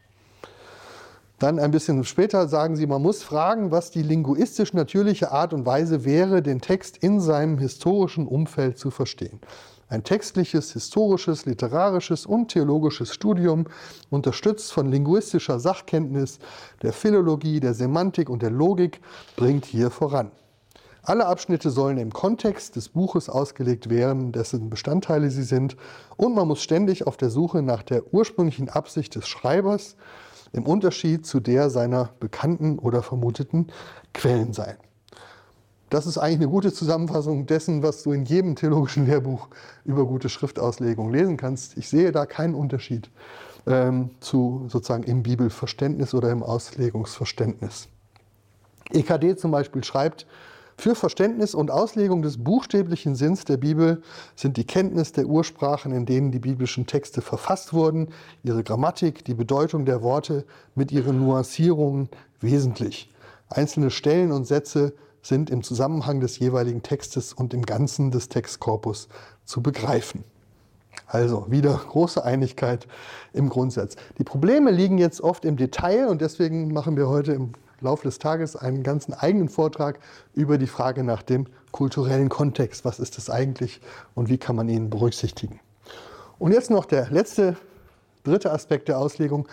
[1.40, 5.66] Dann ein bisschen später sagen sie, man muss fragen, was die linguistisch natürliche Art und
[5.66, 9.42] Weise wäre, den Text in seinem historischen Umfeld zu verstehen.
[9.90, 13.66] Ein textliches, historisches, literarisches und theologisches Studium,
[14.10, 16.40] unterstützt von linguistischer Sachkenntnis,
[16.82, 19.02] der Philologie, der Semantik und der Logik,
[19.36, 20.32] bringt hier voran.
[21.04, 25.78] Alle Abschnitte sollen im Kontext des Buches ausgelegt werden, dessen Bestandteile sie sind,
[26.18, 29.98] und man muss ständig auf der Suche nach der ursprünglichen Absicht des Schreibers
[30.56, 33.68] im Unterschied zu der seiner bekannten oder vermuteten
[34.14, 34.78] Quellen sein.
[35.90, 39.50] Das ist eigentlich eine gute Zusammenfassung dessen, was du in jedem theologischen Lehrbuch
[39.84, 41.78] über gute Schriftauslegung lesen kannst.
[41.78, 43.10] Ich sehe da keinen Unterschied
[43.68, 47.90] ähm, zu sozusagen im Bibelverständnis oder im Auslegungsverständnis.
[48.92, 50.26] EKD zum Beispiel schreibt,
[50.78, 54.02] für Verständnis und Auslegung des buchstäblichen Sinns der Bibel
[54.36, 58.10] sind die Kenntnis der Ursprachen, in denen die biblischen Texte verfasst wurden,
[58.44, 60.46] ihre Grammatik, die Bedeutung der Worte
[60.76, 62.10] mit ihren Nuancierungen
[62.42, 63.12] wesentlich.
[63.50, 69.08] Einzelne Stellen und Sätze sind im Zusammenhang des jeweiligen Textes und im Ganzen des Textkorpus
[69.46, 70.24] zu begreifen.
[71.08, 72.88] Also wieder große Einigkeit
[73.34, 73.96] im Grundsatz.
[74.18, 77.54] Die Probleme liegen jetzt oft im Detail und deswegen machen wir heute im
[77.86, 80.00] Laufe des Tages einen ganzen eigenen Vortrag
[80.34, 82.86] über die Frage nach dem kulturellen Kontext.
[82.86, 83.82] Was ist das eigentlich
[84.14, 85.60] und wie kann man ihn berücksichtigen?
[86.38, 87.56] Und jetzt noch der letzte,
[88.24, 89.48] dritte Aspekt der Auslegung.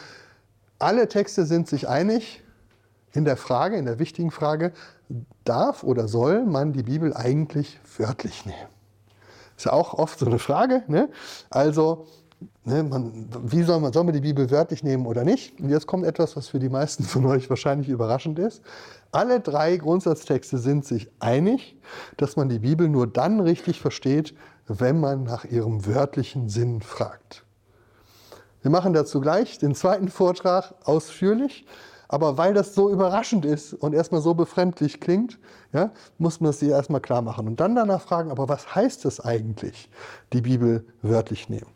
[0.79, 2.43] Alle Texte sind sich einig
[3.13, 4.73] in der Frage, in der wichtigen Frage,
[5.45, 8.69] darf oder soll man die Bibel eigentlich wörtlich nehmen?
[9.57, 10.83] Ist ja auch oft so eine Frage.
[10.89, 11.09] Ne?
[11.51, 12.07] Also
[12.65, 15.61] Ne, man, wie soll man, soll man die Bibel wörtlich nehmen oder nicht?
[15.61, 18.63] Und jetzt kommt etwas, was für die meisten von euch wahrscheinlich überraschend ist.
[19.11, 21.77] Alle drei Grundsatztexte sind sich einig,
[22.17, 24.35] dass man die Bibel nur dann richtig versteht,
[24.67, 27.45] wenn man nach ihrem wörtlichen Sinn fragt.
[28.63, 31.67] Wir machen dazu gleich den zweiten Vortrag ausführlich,
[32.13, 35.39] aber weil das so überraschend ist und erstmal so befremdlich klingt,
[35.73, 39.05] ja, muss man es sich erstmal klar machen und dann danach fragen, aber was heißt
[39.07, 39.91] es eigentlich,
[40.33, 41.71] die Bibel wörtlich nehmen?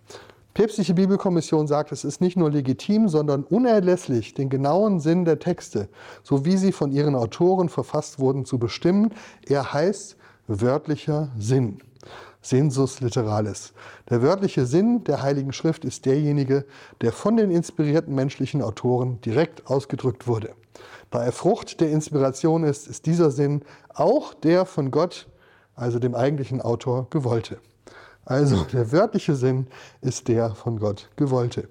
[0.57, 5.90] Päpstliche Bibelkommission sagt, es ist nicht nur legitim, sondern unerlässlich, den genauen Sinn der Texte,
[6.22, 9.12] so wie sie von ihren Autoren verfasst wurden, zu bestimmen.
[9.46, 11.80] Er heißt wörtlicher Sinn.
[12.40, 13.74] Sensus literalis.
[14.09, 16.64] Der wörtliche Sinn der Heiligen Schrift ist derjenige,
[17.02, 20.54] der von den inspirierten menschlichen Autoren direkt ausgedrückt wurde.
[21.11, 23.61] Da er Frucht der Inspiration ist, ist dieser Sinn
[23.92, 25.28] auch der von Gott,
[25.74, 27.59] also dem eigentlichen Autor, gewollte.
[28.27, 29.68] Also der wörtliche Sinn
[30.01, 31.68] ist der von Gott gewollte.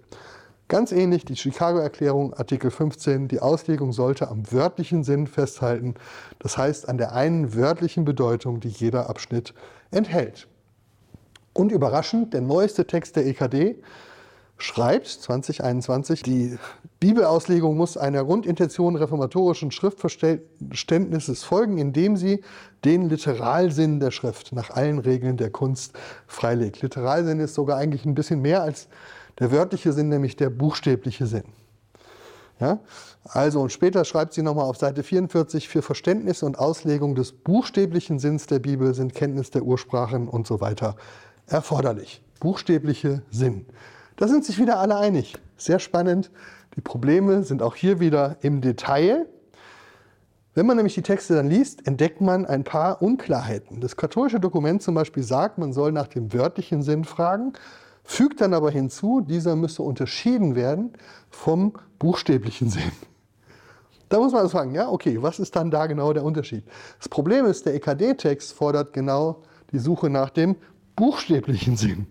[0.69, 5.95] Ganz ähnlich die Chicago-Erklärung, Artikel 15, die Auslegung sollte am wörtlichen Sinn festhalten,
[6.39, 9.53] das heißt an der einen wörtlichen Bedeutung, die jeder Abschnitt
[9.91, 10.47] enthält.
[11.51, 13.75] Und überraschend, der neueste Text der EKD
[14.57, 16.57] schreibt 2021, die
[16.99, 22.41] Bibelauslegung muss einer Grundintention reformatorischen Schriftverständnisses folgen, indem sie
[22.83, 25.93] den Literalsinn der Schrift nach allen Regeln der Kunst
[26.25, 26.81] freilegt.
[26.81, 28.87] Literalsinn ist sogar eigentlich ein bisschen mehr als
[29.39, 31.43] der wörtliche Sinn, nämlich der buchstäbliche Sinn.
[32.59, 32.79] Ja?
[33.25, 38.19] Also und später schreibt sie nochmal auf Seite 44, für Verständnis und Auslegung des buchstäblichen
[38.19, 40.95] Sinns der Bibel sind Kenntnis der Ursprachen und so weiter
[41.47, 42.21] erforderlich.
[42.39, 43.65] Buchstäbliche Sinn.
[44.17, 45.35] Da sind sich wieder alle einig.
[45.57, 46.31] Sehr spannend.
[46.75, 49.27] Die Probleme sind auch hier wieder im Detail.
[50.53, 53.81] Wenn man nämlich die Texte dann liest, entdeckt man ein paar Unklarheiten.
[53.81, 57.53] Das katholische Dokument zum Beispiel sagt, man soll nach dem wörtlichen Sinn fragen,
[58.05, 60.93] fügt dann aber hinzu, dieser müsse unterschieden werden
[61.29, 62.91] vom buchstäblichen Sinn.
[64.07, 66.63] Da muss man also fragen, ja, okay, was ist dann da genau der Unterschied?
[66.99, 69.41] Das Problem ist, der EKD-Text fordert genau
[69.73, 70.55] die Suche nach dem
[70.95, 72.07] buchstäblichen Sinn.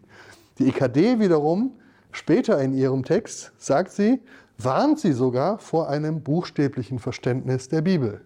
[0.59, 1.73] Die EKD wiederum,
[2.15, 4.21] später in ihrem Text, sagt sie,
[4.59, 8.21] warnt sie sogar vor einem buchstäblichen Verständnis der Bibel.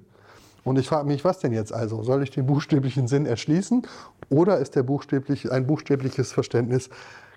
[0.65, 2.03] Und ich frage mich, was denn jetzt also?
[2.03, 3.87] Soll ich den buchstäblichen Sinn erschließen
[4.29, 6.91] oder ist der buchstäblich, ein buchstäbliches Verständnis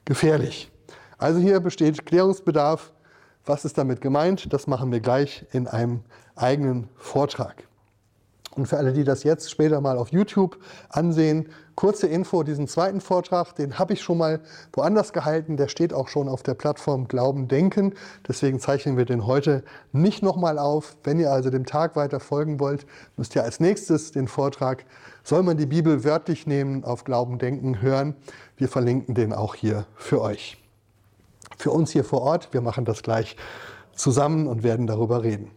[0.03, 0.71] gefährlich?
[1.17, 2.91] Also hier besteht Klärungsbedarf.
[3.45, 4.51] Was ist damit gemeint?
[4.51, 6.01] Das machen wir gleich in einem
[6.35, 7.63] eigenen Vortrag.
[8.55, 10.57] Und für alle, die das jetzt später mal auf YouTube
[10.89, 14.41] ansehen, kurze Info, diesen zweiten Vortrag, den habe ich schon mal
[14.73, 17.93] woanders gehalten, der steht auch schon auf der Plattform Glauben Denken.
[18.27, 20.97] Deswegen zeichnen wir den heute nicht nochmal auf.
[21.03, 22.85] Wenn ihr also dem Tag weiter folgen wollt,
[23.15, 24.85] müsst ihr als nächstes den Vortrag
[25.23, 28.15] Soll man die Bibel wörtlich nehmen auf Glauben Denken hören.
[28.57, 30.57] Wir verlinken den auch hier für euch.
[31.57, 33.35] Für uns hier vor Ort, wir machen das gleich
[33.93, 35.51] zusammen und werden darüber reden.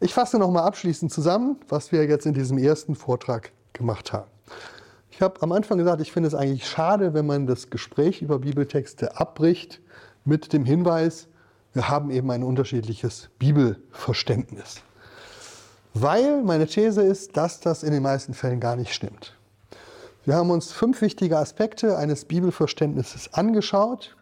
[0.00, 4.30] Ich fasse nochmal abschließend zusammen, was wir jetzt in diesem ersten Vortrag gemacht haben.
[5.10, 8.38] Ich habe am Anfang gesagt, ich finde es eigentlich schade, wenn man das Gespräch über
[8.38, 9.80] Bibeltexte abbricht
[10.24, 11.26] mit dem Hinweis,
[11.72, 14.82] wir haben eben ein unterschiedliches Bibelverständnis.
[15.94, 19.36] Weil meine These ist, dass das in den meisten Fällen gar nicht stimmt.
[20.24, 24.16] Wir haben uns fünf wichtige Aspekte eines Bibelverständnisses angeschaut.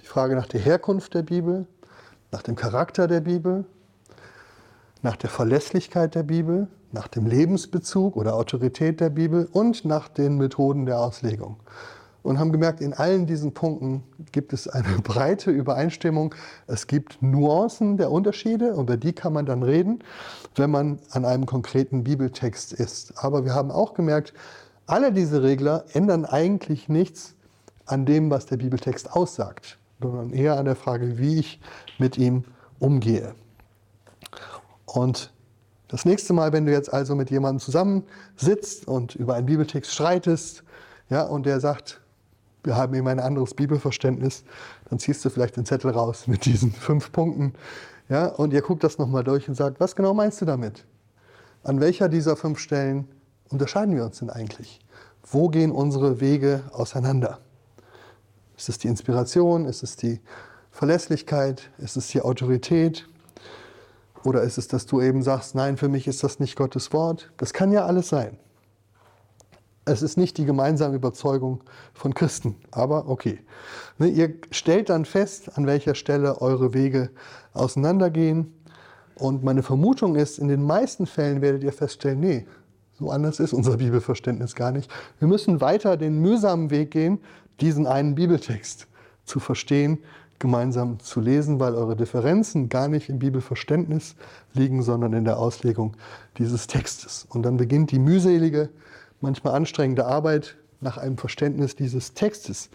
[0.00, 1.66] Die Frage nach der Herkunft der Bibel,
[2.30, 3.66] nach dem Charakter der Bibel,
[5.02, 10.36] nach der Verlässlichkeit der Bibel, nach dem Lebensbezug oder Autorität der Bibel und nach den
[10.38, 11.56] Methoden der Auslegung.
[12.22, 16.34] Und haben gemerkt, in allen diesen Punkten gibt es eine breite Übereinstimmung.
[16.66, 20.00] Es gibt Nuancen der Unterschiede, über die kann man dann reden,
[20.56, 23.12] wenn man an einem konkreten Bibeltext ist.
[23.22, 24.34] Aber wir haben auch gemerkt,
[24.86, 27.34] alle diese Regler ändern eigentlich nichts
[27.86, 31.60] an dem, was der Bibeltext aussagt, sondern eher an der Frage, wie ich
[31.98, 32.44] mit ihm
[32.78, 33.34] umgehe.
[34.94, 35.32] Und
[35.88, 40.62] das nächste Mal, wenn du jetzt also mit jemandem zusammensitzt und über einen Bibeltext streitest,
[41.10, 42.00] ja, und der sagt,
[42.64, 44.44] wir haben eben ein anderes Bibelverständnis,
[44.88, 47.54] dann ziehst du vielleicht den Zettel raus mit diesen fünf Punkten,
[48.08, 50.86] ja, und ihr guckt das nochmal durch und sagt, was genau meinst du damit?
[51.62, 53.06] An welcher dieser fünf Stellen
[53.50, 54.80] unterscheiden wir uns denn eigentlich?
[55.22, 57.40] Wo gehen unsere Wege auseinander?
[58.56, 59.66] Ist es die Inspiration?
[59.66, 60.20] Ist es die
[60.70, 61.70] Verlässlichkeit?
[61.76, 63.06] Ist es die Autorität?
[64.24, 67.32] Oder ist es, dass du eben sagst, nein, für mich ist das nicht Gottes Wort?
[67.36, 68.38] Das kann ja alles sein.
[69.84, 71.64] Es ist nicht die gemeinsame Überzeugung
[71.94, 73.40] von Christen, aber okay.
[73.96, 77.10] Ne, ihr stellt dann fest, an welcher Stelle eure Wege
[77.54, 78.52] auseinandergehen.
[79.14, 82.46] Und meine Vermutung ist, in den meisten Fällen werdet ihr feststellen, nee,
[82.98, 84.90] so anders ist unser Bibelverständnis gar nicht.
[85.20, 87.20] Wir müssen weiter den mühsamen Weg gehen,
[87.60, 88.88] diesen einen Bibeltext
[89.24, 89.98] zu verstehen,
[90.38, 94.14] gemeinsam zu lesen, weil eure Differenzen gar nicht im Bibelverständnis
[94.54, 95.96] liegen, sondern in der Auslegung
[96.38, 97.26] dieses Textes.
[97.28, 98.70] Und dann beginnt die mühselige,
[99.20, 102.70] manchmal anstrengende Arbeit nach einem Verständnis dieses Textes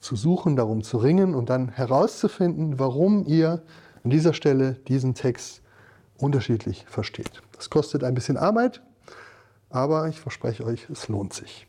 [0.00, 3.62] zu suchen, darum zu ringen und dann herauszufinden, warum ihr
[4.04, 5.62] an dieser Stelle diesen Text
[6.18, 7.42] unterschiedlich versteht.
[7.56, 8.82] Das kostet ein bisschen Arbeit,
[9.70, 11.66] aber ich verspreche euch, es lohnt sich.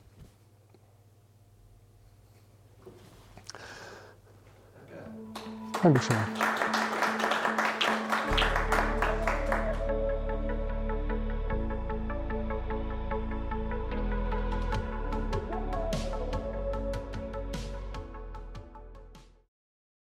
[5.81, 6.27] 太不爽了